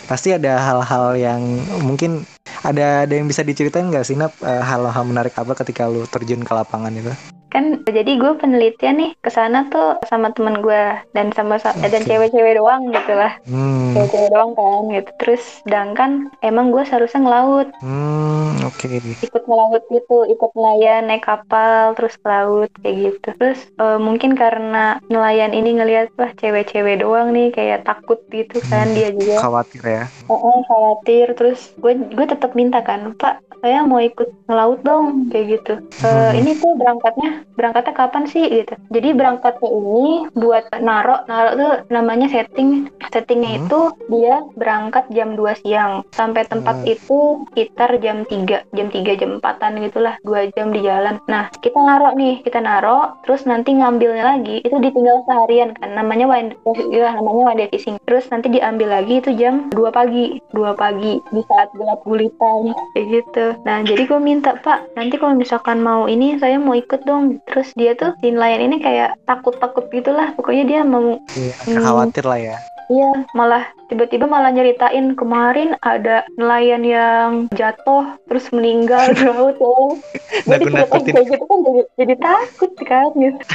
Pasti 0.06 0.32
ada 0.32 0.60
hal-hal 0.60 1.16
yang 1.16 1.42
mungkin 1.82 2.24
ada 2.62 3.06
ada 3.10 3.14
yang 3.14 3.26
bisa 3.26 3.42
diceritain 3.42 3.90
nggak 3.90 4.06
sih 4.06 4.18
Nap 4.18 4.34
Eh, 4.42 4.64
hal-hal 4.64 5.04
menarik 5.06 5.34
apa 5.38 5.54
ketika 5.54 5.86
lu 5.86 6.06
terjun 6.10 6.42
ke 6.42 6.54
lapangan 6.54 6.94
itu? 6.94 7.14
Kan 7.52 7.64
jadi 7.84 8.12
gue 8.16 8.32
penelitian 8.40 8.96
nih 8.98 9.12
ke 9.20 9.30
sana 9.30 9.68
tuh 9.68 10.00
sama 10.08 10.32
temen 10.32 10.64
gue 10.64 10.84
dan 11.12 11.36
sama 11.36 11.60
sa- 11.60 11.76
dan 11.76 12.02
Oke. 12.02 12.08
cewek-cewek 12.08 12.56
doang 12.56 12.88
gitu 12.90 13.14
lah. 13.14 13.34
Hmm, 13.44 13.92
cewek-cewek 13.92 14.30
doang 14.32 14.52
kan 14.56 14.82
gitu 14.90 15.12
terus 15.20 15.44
sedangkan 15.62 16.12
emang 16.40 16.72
gue 16.72 16.80
seharusnya 16.82 17.22
ngelaut 17.22 17.68
hmm, 17.84 18.64
oke. 18.64 18.88
ikut 19.20 19.44
ngelaut 19.44 19.84
gitu 19.90 20.18
ikut 20.26 20.52
nelayan 20.56 21.04
naik 21.06 21.28
kapal 21.28 21.92
terus 21.94 22.16
ke 22.16 22.26
laut 22.26 22.72
kayak 22.80 22.96
gitu 23.04 23.28
terus 23.36 23.60
eh, 23.76 24.00
mungkin 24.00 24.32
karena 24.34 24.78
nelayan 25.08 25.52
ini 25.52 25.76
ngelihat 25.76 26.08
wah 26.16 26.32
cewek-cewek 26.34 27.04
doang 27.04 27.36
nih 27.36 27.52
kayak 27.52 27.84
takut 27.84 28.24
gitu 28.30 28.64
kan 28.64 28.92
Hmm. 28.92 28.96
dia 28.96 29.10
juga 29.12 29.44
Khawatir 29.44 29.84
ya. 29.84 30.04
oh, 30.26 30.40
oh, 30.40 30.58
khawatir 30.64 31.36
terus 31.36 31.60
gue 31.76 31.94
gue 32.08 32.26
tetap 32.26 32.56
minta 32.56 32.80
kan 32.82 33.12
pak 33.14 33.44
saya 33.62 33.86
mau 33.86 34.00
ikut 34.00 34.32
ngelaut 34.48 34.80
dong 34.82 35.30
kayak 35.30 35.60
gitu 35.60 35.74
"Eh, 36.02 36.08
Hmm. 36.08 36.34
ini 36.34 36.52
tuh 36.58 36.72
berangkatnya 36.80 37.41
berangkatnya 37.56 37.94
kapan 37.94 38.24
sih? 38.28 38.46
Gitu. 38.48 38.74
Jadi 38.90 39.10
berangkatnya 39.14 39.70
ini 39.70 40.10
buat 40.34 40.66
naro 40.82 41.24
naro 41.28 41.52
tuh 41.56 41.74
namanya 41.90 42.28
setting. 42.28 42.90
Settingnya 43.12 43.50
Hmm. 43.52 43.60
itu 43.66 43.80
dia 44.08 44.36
berangkat 44.56 45.06
jam 45.12 45.36
2 45.36 45.54
siang. 45.60 46.02
Sampai 46.12 46.48
tempat 46.48 46.82
Hmm. 46.82 46.94
itu 46.96 47.20
sekitar 47.52 48.00
jam 48.00 48.24
3 48.26 48.64
jam 48.72 48.88
3 48.88 49.14
jam 49.16 49.38
4an 49.38 49.78
gitulah 49.82 50.16
dua 50.24 50.48
jam 50.56 50.72
di 50.72 50.82
jalan. 50.82 51.20
Nah 51.28 51.52
kita 51.60 51.78
naro 51.78 52.16
nih 52.16 52.42
kita 52.42 52.60
naro 52.60 53.20
terus 53.24 53.44
nanti 53.46 53.76
ngambilnya 53.76 54.24
lagi 54.24 54.64
itu 54.64 54.76
ditinggal 54.78 55.24
seharian 55.28 55.76
kan 55.78 55.94
namanya 55.94 56.26
wind 56.28 56.56
ya 56.92 57.14
namanya 57.16 57.52
wind 57.52 57.70
fishing 57.72 57.96
terus 58.08 58.28
nanti 58.32 58.50
diambil 58.50 58.92
lagi 58.92 59.20
itu 59.20 59.32
jam 59.36 59.70
2 59.72 59.92
pagi 59.92 60.40
2 60.52 60.74
pagi 60.76 61.20
di 61.32 61.42
saat 61.48 61.70
gelap 61.76 62.02
gulita 62.04 62.52
kayak 62.96 63.06
gitu. 63.12 63.46
Nah 63.64 63.84
jadi 63.86 64.04
gue 64.08 64.20
minta 64.20 64.56
pak 64.60 64.92
nanti 64.96 65.16
kalau 65.16 65.36
misalkan 65.36 65.80
mau 65.80 66.08
ini 66.08 66.36
saya 66.40 66.58
mau 66.58 66.76
ikut 66.76 67.04
dong 67.04 67.31
terus 67.46 67.72
dia 67.74 67.96
tuh 67.96 68.12
si 68.20 68.32
nelayan 68.32 68.68
ini 68.68 68.78
kayak 68.80 69.16
takut-takut 69.24 69.88
gitulah 69.88 70.34
pokoknya 70.36 70.64
dia 70.68 70.82
mau 70.84 71.16
Iya, 71.34 71.54
khawatir 71.80 72.26
lah 72.28 72.40
ya. 72.40 72.58
Iya, 72.92 73.24
malah 73.32 73.72
tiba-tiba 73.88 74.28
malah 74.28 74.52
nyeritain 74.52 75.16
kemarin 75.16 75.80
ada 75.80 76.28
nelayan 76.36 76.84
yang 76.84 77.30
jatuh 77.56 78.20
terus 78.28 78.52
meninggal 78.52 79.00
di 79.16 79.24
laut 79.24 79.56
diceritain 79.56 79.96
Nakut-nakutin. 80.44 81.14
kayak 81.16 81.28
gitu 81.32 81.44
kan 81.48 81.60
jadi, 81.64 81.82
jadi 81.96 82.14
takut 82.20 82.72
kan 82.84 83.10
gitu. 83.16 83.40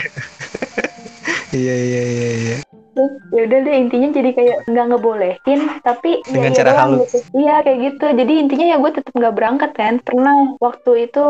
Iya 1.50 1.74
iya 1.74 2.02
iya 2.06 2.30
iya. 2.36 2.56
Gitu. 2.96 3.04
Ya 3.28 3.40
udah 3.44 3.58
deh 3.60 3.76
intinya 3.76 4.08
jadi 4.08 4.30
kayak 4.32 4.56
nggak 4.66 4.86
ngebolehin 4.88 5.60
tapi 5.84 6.24
ya 6.24 6.32
Dengan 6.32 6.52
ya 6.52 6.56
cara 6.56 6.70
doang 6.72 6.80
halus. 6.80 7.00
gitu. 7.04 7.18
iya 7.36 7.54
kayak 7.60 7.78
gitu. 7.84 8.06
Jadi 8.16 8.32
intinya 8.40 8.66
ya 8.66 8.76
gue 8.80 8.90
tetap 8.90 9.12
nggak 9.12 9.34
berangkat 9.36 9.70
kan. 9.76 9.94
Pernah 10.00 10.56
waktu 10.58 10.90
itu 11.06 11.22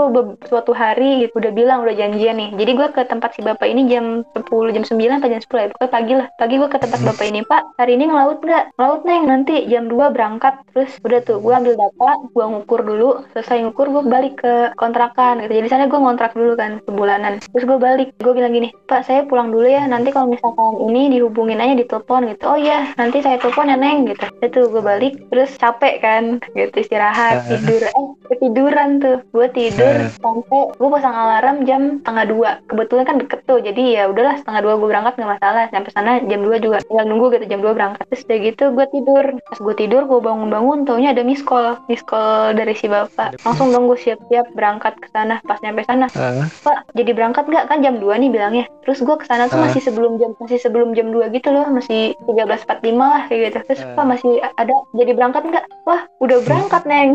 suatu 0.46 0.70
hari 0.70 1.26
gitu, 1.26 1.34
udah 1.36 1.50
bilang 1.50 1.82
udah 1.82 1.94
janjian 1.94 2.38
nih. 2.38 2.50
Jadi 2.54 2.70
gue 2.72 2.88
ke 2.94 3.02
tempat 3.02 3.34
si 3.34 3.42
bapak 3.42 3.66
ini 3.66 3.90
jam 3.90 4.22
10 4.32 4.46
jam 4.70 4.84
9 4.86 5.18
atau 5.18 5.28
jam 5.28 5.40
10 5.42 5.58
ya 5.58 5.68
pokoknya 5.74 5.90
pagi 5.90 6.12
lah. 6.14 6.26
Pagi 6.38 6.54
gue 6.56 6.68
ke 6.70 6.78
tempat 6.78 6.94
Hmm. 6.96 7.08
bapak 7.12 7.26
ini 7.28 7.40
pak 7.42 7.62
hari 7.76 7.92
ini 7.98 8.04
ngelaut 8.06 8.38
nggak? 8.40 8.64
Ngelaut 8.78 9.02
neng. 9.02 9.22
Nanti 9.26 9.54
jam 9.66 9.90
2 9.90 10.14
berangkat. 10.14 10.54
Terus 10.70 10.90
udah 11.02 11.20
tuh 11.20 11.42
gue 11.42 11.52
ambil 11.52 11.74
data 11.74 12.08
gue 12.30 12.44
ngukur 12.46 12.80
dulu. 12.82 13.08
Selesai 13.34 13.58
ngukur 13.66 13.90
gue 13.90 14.02
balik 14.06 14.34
ke 14.38 14.54
kontrakan 14.76 15.42
gitu. 15.42 15.52
Jadi 15.52 15.66
sana 15.66 15.90
gue 15.90 15.98
ngontrak 15.98 16.32
dulu 16.32 16.54
kan 16.54 16.78
sebulanan. 16.86 17.42
Terus 17.42 17.64
gue 17.64 17.78
balik. 17.78 18.08
Gue 18.22 18.32
bilang 18.32 18.52
gini 18.52 18.70
pak 18.86 19.02
saya 19.02 19.26
pulang 19.26 19.50
dulu 19.50 19.66
ya. 19.66 19.84
Nanti 19.84 20.14
kalau 20.14 20.30
misalkan 20.30 20.78
ini 20.86 21.10
dihubungin 21.10 21.55
aja 21.58 21.74
ditelepon 21.74 22.28
gitu. 22.28 22.44
Oh 22.44 22.54
iya 22.54 22.92
nanti 22.94 23.20
saya 23.20 23.36
telepon 23.36 23.66
ya 23.66 23.76
neng 23.76 24.06
gitu. 24.06 24.26
Itu 24.38 24.60
gue 24.66 24.80
balik 24.80 25.28
terus 25.28 25.54
capek 25.54 25.94
kan 25.98 26.22
gitu 26.52 26.76
istirahat 26.76 27.36
Ah. 27.38 27.46
tidur. 27.48 27.82
Eh 27.82 28.06
ketiduran 28.28 28.98
tuh 28.98 29.18
gue 29.26 29.46
tidur 29.50 29.94
Ah. 29.98 30.10
sampai 30.12 30.60
gue 30.72 30.88
pasang 30.90 31.14
alarm 31.14 31.56
jam 31.62 31.82
setengah 32.00 32.24
dua. 32.26 32.50
Kebetulan 32.66 33.04
kan 33.04 33.16
deket 33.16 33.40
tuh 33.44 33.58
jadi 33.58 33.82
ya 33.92 34.02
udahlah 34.06 34.36
setengah 34.36 34.60
dua 34.62 34.74
gue 34.76 34.88
berangkat 34.88 35.12
nggak 35.16 35.30
masalah. 35.32 35.64
Sampai 35.68 35.90
sana 35.90 36.10
jam 36.22 36.40
dua 36.40 36.56
juga 36.56 36.78
tinggal 36.80 37.06
nunggu 37.06 37.26
gitu 37.32 37.44
jam 37.46 37.60
dua 37.60 37.72
berangkat. 37.72 38.04
Terus 38.06 38.22
udah 38.24 38.38
gitu 38.42 38.64
gue 38.70 38.86
tidur. 38.90 39.24
Pas 39.42 39.58
gue 39.58 39.74
tidur 39.74 40.02
gue 40.04 40.20
bangun-bangun 40.20 40.78
taunya 40.84 41.10
ada 41.10 41.22
miss 41.22 41.40
call. 41.40 41.78
Miss 41.86 42.02
call 42.02 42.52
dari 42.52 42.72
si 42.72 42.86
bapak. 42.86 43.40
Langsung 43.42 43.70
dong 43.70 43.86
gue 43.86 43.96
siap-siap 43.96 44.52
berangkat 44.52 44.96
ke 44.96 45.08
sana 45.10 45.38
pas 45.42 45.58
nyampe 45.60 45.82
sana. 45.82 46.06
Ah, 46.12 46.46
Pak, 46.58 46.92
jadi 46.92 47.10
berangkat 47.12 47.44
nggak? 47.44 47.64
Kan 47.66 47.78
jam 47.80 47.96
2 47.96 48.16
nih 48.16 48.28
bilangnya. 48.28 48.64
Terus 48.82 49.00
gue 49.00 49.16
ke 49.16 49.24
sana 49.24 49.46
tuh 49.46 49.56
Ah. 49.56 49.66
masih 49.66 49.80
sebelum 49.80 50.16
jam 50.16 50.30
masih 50.36 50.58
sebelum 50.58 50.92
jam 50.92 51.08
2 51.08 51.28
gitu 51.28 51.45
loh, 51.50 51.66
masih 51.68 52.14
13.45 52.24 52.66
lah 52.96 53.22
kayak 53.26 53.40
gitu. 53.50 53.58
Terus 53.66 53.80
Ah. 53.82 53.94
Pak 53.94 54.06
masih 54.06 54.32
ada 54.56 54.74
jadi 54.92 55.12
berangkat 55.12 55.42
nggak? 55.44 55.64
Wah, 55.84 56.00
udah 56.18 56.38
berangkat 56.42 56.82
neng. 56.90 57.10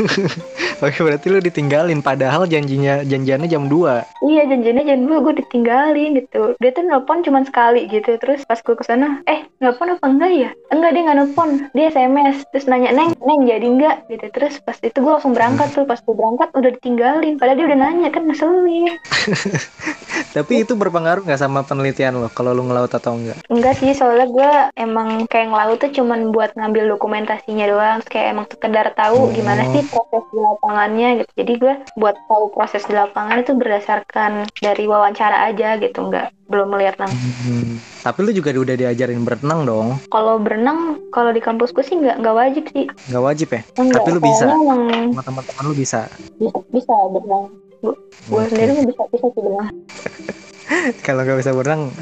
Oke 0.84 0.98
berarti 1.00 1.26
lu 1.30 1.38
ditinggalin 1.38 2.00
padahal 2.00 2.44
janjinya 2.44 3.06
janjiannya 3.06 3.46
jam 3.46 3.70
2 3.70 4.26
iya 4.26 4.42
janjiannya 4.44 4.84
jam 4.84 5.00
2 5.06 5.24
gue 5.24 5.34
ditinggalin 5.38 6.18
gitu. 6.18 6.58
Dia 6.58 6.70
tuh 6.70 6.82
nelpon 6.82 7.22
cuma 7.22 7.40
sekali 7.42 7.86
gitu. 7.86 8.18
Terus 8.18 8.42
pas 8.42 8.58
gue 8.58 8.74
ke 8.74 8.84
sana, 8.84 9.22
eh 9.24 9.46
nelpon 9.58 9.94
apa 9.94 10.04
enggak 10.04 10.32
ya? 10.34 10.50
Enggak 10.68 10.90
dia 10.92 11.02
nggak 11.04 11.16
nelpon, 11.16 11.50
dia 11.72 11.88
SMS. 11.88 12.42
Terus 12.50 12.66
nanya 12.66 12.90
neng, 12.90 13.14
neng 13.16 13.40
jadi 13.46 13.64
nggak? 13.64 13.96
Gitu. 14.10 14.26
Terus 14.32 14.58
pas 14.60 14.76
itu 14.76 14.98
gue 14.98 15.12
langsung 15.12 15.32
berangkat 15.32 15.68
tuh. 15.72 15.84
Pas 15.84 15.98
gue 15.98 16.14
berangkat 16.14 16.48
udah 16.52 16.70
ditinggalin. 16.74 17.34
Padahal 17.38 17.56
dia 17.56 17.66
udah 17.70 17.78
nanya 17.78 18.08
kan 18.10 18.22
ngeselin. 18.26 18.92
Tapi 20.36 20.66
itu 20.66 20.74
berpengaruh 20.74 21.22
nggak 21.22 21.38
sama 21.38 21.62
penelitian 21.62 22.18
lo 22.18 22.28
kalau 22.28 22.50
lu 22.50 22.66
ngelaut 22.66 22.90
atau 22.90 23.14
enggak? 23.14 23.38
Enggak 23.54 23.78
sih, 23.78 23.94
soalnya 23.94 24.26
gue 24.26 24.50
emang 24.76 25.30
kayak 25.30 25.46
ngelaut 25.46 25.78
tuh 25.78 25.94
cuman 25.94 26.28
buat 26.28 26.50
ngambil 26.52 26.90
dokumentasinya 26.90 27.64
doang. 27.64 27.96
Terus 28.02 28.10
kayak 28.10 28.28
emang 28.34 28.46
sekedar 28.50 28.86
tahu 28.92 29.16
Oh. 29.16 29.30
gimana 29.30 29.62
sih 29.70 29.86
proses 29.86 30.26
di 30.28 30.38
lapangannya 30.38 31.08
gitu. 31.22 31.30
Jadi 31.36 31.52
gue 31.56 31.74
buat 31.94 32.18
tahu 32.26 32.50
proses 32.50 32.82
di 32.82 32.92
lapangan 32.92 33.38
itu 33.38 33.54
berdasarkan 33.54 34.30
dari 34.58 34.84
wawancara 34.84 35.46
aja 35.46 35.78
gitu, 35.78 36.02
enggak 36.02 36.34
belum 36.44 36.66
melihat 36.68 36.98
langsung. 36.98 37.32
Hmm. 37.40 37.78
Tapi 38.02 38.18
lu 38.20 38.30
juga 38.34 38.50
udah 38.52 38.74
diajarin 38.74 39.22
berenang 39.22 39.64
dong? 39.64 39.86
Kalau 40.08 40.36
berenang, 40.36 40.98
kalau 41.08 41.30
di 41.30 41.38
kampus 41.38 41.70
gue 41.70 41.80
sih 41.80 41.94
nggak 41.94 42.20
nggak 42.20 42.36
wajib 42.36 42.64
sih. 42.68 42.84
Nggak 43.08 43.22
wajib 43.22 43.48
ya? 43.48 43.60
Enggak, 43.78 44.02
Tapi 44.02 44.10
lu 44.10 44.20
bisa? 44.20 44.44
emang 44.50 44.82
teman-teman 45.16 45.62
lu 45.62 45.74
bisa? 45.74 46.00
bisa, 46.36 46.58
bisa 46.68 46.94
berenang. 47.08 47.46
Gue 48.26 48.40
Oke. 48.40 48.50
sendiri 48.50 48.82
bisa 48.82 49.02
bisa 49.08 49.26
sih 49.26 49.38
berenang. 49.38 49.70
Kalau 51.04 51.20
nggak 51.24 51.38
bisa 51.40 51.52
berenang 51.52 51.92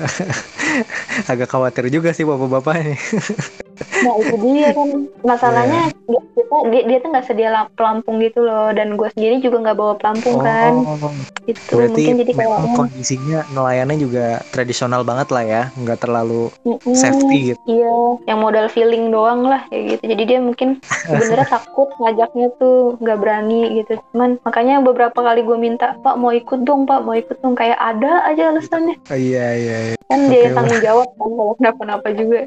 agak 1.33 1.49
khawatir 1.51 1.91
juga 1.91 2.15
sih 2.15 2.27
bapak-bapak 2.27 2.75
ini. 2.83 2.97
Nah 3.83 4.15
itu 4.19 4.35
dia 4.41 4.69
kan 4.73 4.89
masalahnya 5.23 5.81
dia, 6.05 6.21
kita 6.35 6.57
dia, 6.69 6.83
dia 6.89 6.99
tuh 6.99 7.09
nggak 7.13 7.27
sedia 7.27 7.49
la- 7.49 7.71
pelampung 7.73 8.19
gitu 8.19 8.43
loh 8.43 8.71
dan 8.71 8.95
gue 8.95 9.09
sendiri 9.15 9.39
juga 9.39 9.57
nggak 9.63 9.79
bawa 9.79 9.95
pelampung 9.99 10.37
kan 10.41 10.73
Oh, 10.83 11.11
itu 11.43 11.75
berarti 11.75 11.91
mungkin 12.07 12.17
jadi 12.23 12.33
kayak 12.39 12.51
kondisinya 12.79 13.39
nelayannya 13.51 13.99
juga 13.99 14.27
tradisional 14.55 15.03
banget 15.03 15.29
lah 15.35 15.43
ya, 15.43 15.63
nggak 15.75 15.99
terlalu 15.99 16.55
Mm-mm. 16.63 16.95
safety 16.95 17.55
gitu. 17.55 17.61
Iya, 17.67 17.95
yang 18.31 18.39
modal 18.39 18.71
feeling 18.71 19.11
doang 19.11 19.47
lah 19.47 19.67
kayak 19.67 19.99
gitu. 19.99 20.03
Jadi 20.15 20.23
dia 20.23 20.39
mungkin 20.39 20.79
sebenarnya 21.11 21.49
takut 21.51 21.91
ngajaknya 21.99 22.47
tuh 22.63 22.95
nggak 23.03 23.19
berani 23.19 23.83
gitu. 23.83 23.99
Cuman 24.15 24.39
makanya 24.47 24.75
beberapa 24.81 25.19
kali 25.19 25.43
gue 25.43 25.59
minta, 25.59 25.99
Pak 25.99 26.15
mau 26.15 26.31
ikut 26.31 26.63
dong, 26.63 26.87
Pak 26.87 27.03
mau 27.03 27.15
ikut 27.15 27.39
dong. 27.43 27.59
Kayak 27.59 27.79
ada 27.79 28.23
aja 28.31 28.55
alasannya. 28.55 28.95
Oh, 29.11 29.19
iya 29.19 29.47
iya. 29.59 29.77
iya. 29.91 29.97
Kan 30.07 30.29
dia 30.29 30.41
yang 30.47 30.55
tanggung 30.55 30.83
jawab 30.85 31.09
kan 31.17 31.31
kalau 31.33 31.53
kenapa-napa 31.59 32.09
juga. 32.15 32.41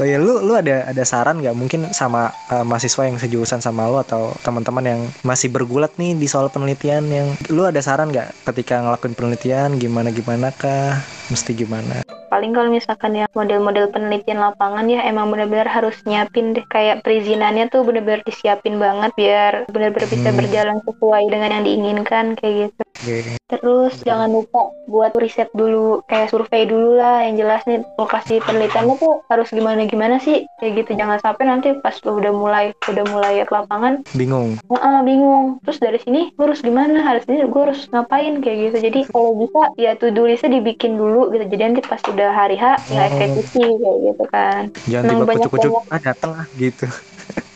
Oh 0.00 0.04
iya, 0.08 0.16
lu 0.18 0.40
lu 0.40 0.52
ada 0.56 0.63
ada 0.72 1.04
saran 1.04 1.44
nggak? 1.44 1.52
Mungkin 1.52 1.80
sama 1.92 2.32
uh, 2.48 2.64
mahasiswa 2.64 3.04
yang 3.04 3.20
sejurusan 3.20 3.60
sama 3.60 3.90
lu 3.90 4.00
atau 4.00 4.32
teman-teman 4.40 4.84
yang 4.84 5.00
masih 5.20 5.52
bergulat 5.52 5.92
nih 6.00 6.16
di 6.16 6.24
soal 6.24 6.48
penelitian 6.48 7.04
yang 7.12 7.28
lu 7.52 7.68
ada 7.68 7.82
saran 7.84 8.08
nggak 8.08 8.48
ketika 8.48 8.80
ngelakuin 8.80 9.14
penelitian? 9.18 9.68
Gimana 9.76 10.08
gimana 10.14 10.48
kah 10.54 11.04
mesti 11.28 11.50
gimana? 11.54 12.04
Paling 12.28 12.50
kalau 12.50 12.66
misalkan 12.66 13.14
yang 13.14 13.30
model-model 13.30 13.94
penelitian 13.94 14.42
lapangan 14.42 14.90
ya 14.90 15.06
emang 15.06 15.30
benar-benar 15.30 15.70
harus 15.70 15.94
nyiapin 16.02 16.50
deh. 16.50 16.66
Kayak 16.66 17.06
perizinannya 17.06 17.70
tuh 17.70 17.86
benar-benar 17.86 18.26
disiapin 18.26 18.82
banget 18.82 19.14
biar 19.14 19.52
benar-benar 19.70 20.10
bisa 20.10 20.28
Hmm. 20.28 20.38
berjalan 20.42 20.78
sesuai 20.82 21.22
dengan 21.30 21.50
yang 21.52 21.64
diinginkan 21.64 22.34
kayak 22.34 22.54
gitu. 22.68 22.82
Oke. 22.94 23.18
Terus 23.44 24.00
jangan 24.02 24.32
lupa 24.32 24.72
buat 24.88 25.12
riset 25.14 25.46
dulu, 25.52 26.02
kayak 26.08 26.32
survei 26.32 26.64
dulu 26.64 26.98
lah 26.98 27.22
yang 27.22 27.38
jelas 27.38 27.62
nih 27.64 27.86
lokasi 27.94 28.42
penelitiannya 28.42 28.96
tuh 28.96 29.22
harus 29.28 29.48
gimana 29.50 29.86
gimana 29.86 30.18
sih 30.18 30.42
kayak 30.58 30.82
gitu. 30.82 30.98
Jangan 30.98 31.20
sampai 31.20 31.44
nanti 31.46 31.70
pas 31.78 31.94
lu 32.02 32.18
udah 32.18 32.32
mulai 32.32 32.64
udah 32.82 33.04
mulai 33.06 33.44
ke 33.44 33.52
lapangan, 33.52 34.02
Bingung. 34.10 34.58
"Heeh, 34.66 34.98
bingung. 35.04 35.62
Terus 35.62 35.78
dari 35.78 35.98
sini 36.00 36.34
gue 36.34 36.44
harus 36.44 36.64
gimana? 36.64 36.98
Harus 37.04 37.22
ini 37.28 37.44
gue 37.44 37.60
harus 37.62 37.86
ngapain 37.92 38.42
kayak 38.42 38.58
gitu. 38.58 38.76
Jadi 38.90 39.00
kalau 39.12 39.38
bisa 39.38 39.60
ya 39.78 39.94
do 39.94 40.22
listnya 40.24 40.50
dibikin 40.50 40.96
dulu 40.96 41.13
gitu. 41.28 41.44
Jadi 41.46 41.62
nanti 41.62 41.80
pas 41.82 42.00
udah 42.02 42.30
hari 42.30 42.56
H 42.56 42.64
tinggal 42.82 43.04
Oh. 43.04 43.10
eksekusi 43.10 43.62
kayak 43.74 43.98
gitu 44.02 44.24
kan. 44.28 44.62
Jangan 44.84 45.04
Emang 45.04 45.14
tiba 45.14 45.26
banyak 45.26 45.42
kucuk-kucuk 45.44 45.72
ah 45.86 46.00
datang 46.00 46.30
ah 46.34 46.46
gitu. 46.54 46.86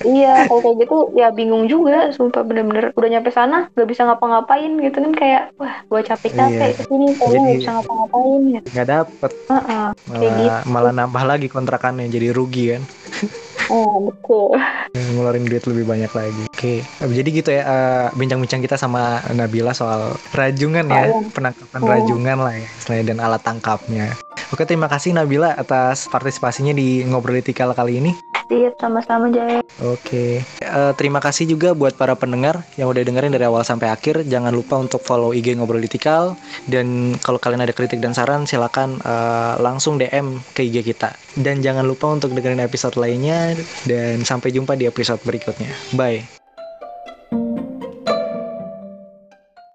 Iya, 0.00 0.46
kalau 0.46 0.60
kayak 0.62 0.76
gitu 0.80 0.96
ya 1.12 1.28
bingung 1.28 1.66
juga, 1.66 2.08
sumpah 2.08 2.40
bener-bener 2.40 2.94
udah 2.94 3.08
nyampe 3.10 3.28
sana 3.28 3.66
gak 3.68 3.84
bisa 3.84 4.06
ngapa-ngapain 4.06 4.78
gitu 4.78 4.96
kan 4.96 5.12
kayak 5.12 5.42
wah 5.56 5.82
gue 5.84 6.00
capek-capek 6.00 6.54
Iya. 6.64 6.76
ke 6.78 6.82
sini 6.86 7.06
kayaknya 7.12 7.28
Jadi- 7.28 7.42
gak 7.44 7.58
bisa 7.58 7.70
ngapa-ngapain 7.74 8.42
ya. 8.48 8.60
Nggak 8.64 8.88
dapet 8.88 9.30
Heeh, 9.44 9.86
kayak 10.08 10.32
gitu. 10.32 10.38
malah 10.40 10.60
malah 10.64 10.92
nambah 10.94 11.24
lagi 11.26 11.46
kontrakannya 11.46 12.06
jadi 12.06 12.28
rugi 12.30 12.64
kan. 12.72 12.82
Oh, 13.66 14.08
betul. 14.08 14.54
ngeluarin 14.94 15.44
duit 15.44 15.64
lebih 15.66 15.84
banyak 15.84 16.12
lagi. 16.14 16.42
Oke, 16.48 16.74
jadi 16.98 17.28
gitu 17.28 17.50
ya 17.52 17.62
eh, 17.62 18.06
bincang-bincang 18.14 18.62
kita 18.64 18.74
sama 18.74 19.20
Nabila 19.30 19.74
soal 19.74 20.16
rajungan 20.32 20.86
ya, 20.88 21.10
Oh, 21.10 21.20
iya. 21.20 21.30
penangkapan 21.34 21.80
Oh. 21.82 21.88
rajungan 21.90 22.38
lah 22.40 22.54
ya, 22.56 22.68
istilahnya 22.78 23.04
dan 23.14 23.18
alat 23.20 23.42
tangkapnya. 23.44 24.06
Oke, 24.48 24.64
terima 24.64 24.88
kasih 24.88 25.12
Nabila 25.12 25.52
atas 25.52 26.08
partisipasinya 26.08 26.72
di 26.72 27.04
ngobrolitikal 27.04 27.76
kali 27.76 28.00
ini. 28.00 28.12
Siap, 28.48 28.80
sama-sama 28.80 29.28
Jaya. 29.28 29.60
Oke, 29.84 30.40
Eh, 30.68 30.92
terima 31.00 31.18
kasih 31.18 31.48
juga 31.48 31.72
buat 31.72 31.96
para 31.96 32.12
pendengar 32.12 32.60
yang 32.76 32.92
udah 32.92 33.00
dengerin 33.00 33.32
dari 33.32 33.48
awal 33.48 33.64
sampai 33.64 33.88
akhir. 33.88 34.28
Jangan 34.28 34.52
lupa 34.52 34.76
untuk 34.76 35.00
follow 35.00 35.32
IG 35.32 35.56
ngobrolitikal 35.56 36.36
dan 36.68 37.16
kalau 37.24 37.40
kalian 37.40 37.64
ada 37.64 37.72
kritik 37.72 38.04
dan 38.04 38.12
saran 38.12 38.44
silakan 38.44 39.00
eh, 39.00 39.54
langsung 39.60 39.96
DM 39.96 40.44
ke 40.52 40.68
IG 40.68 40.84
kita. 40.84 41.16
Dan 41.40 41.64
jangan 41.64 41.88
lupa 41.88 42.12
untuk 42.12 42.36
dengerin 42.36 42.60
episode 42.60 43.00
lainnya 43.00 43.56
dan 43.88 44.22
sampai 44.28 44.52
jumpa 44.52 44.76
di 44.76 44.84
episode 44.84 45.20
berikutnya. 45.24 45.72
Bye. 45.96 46.47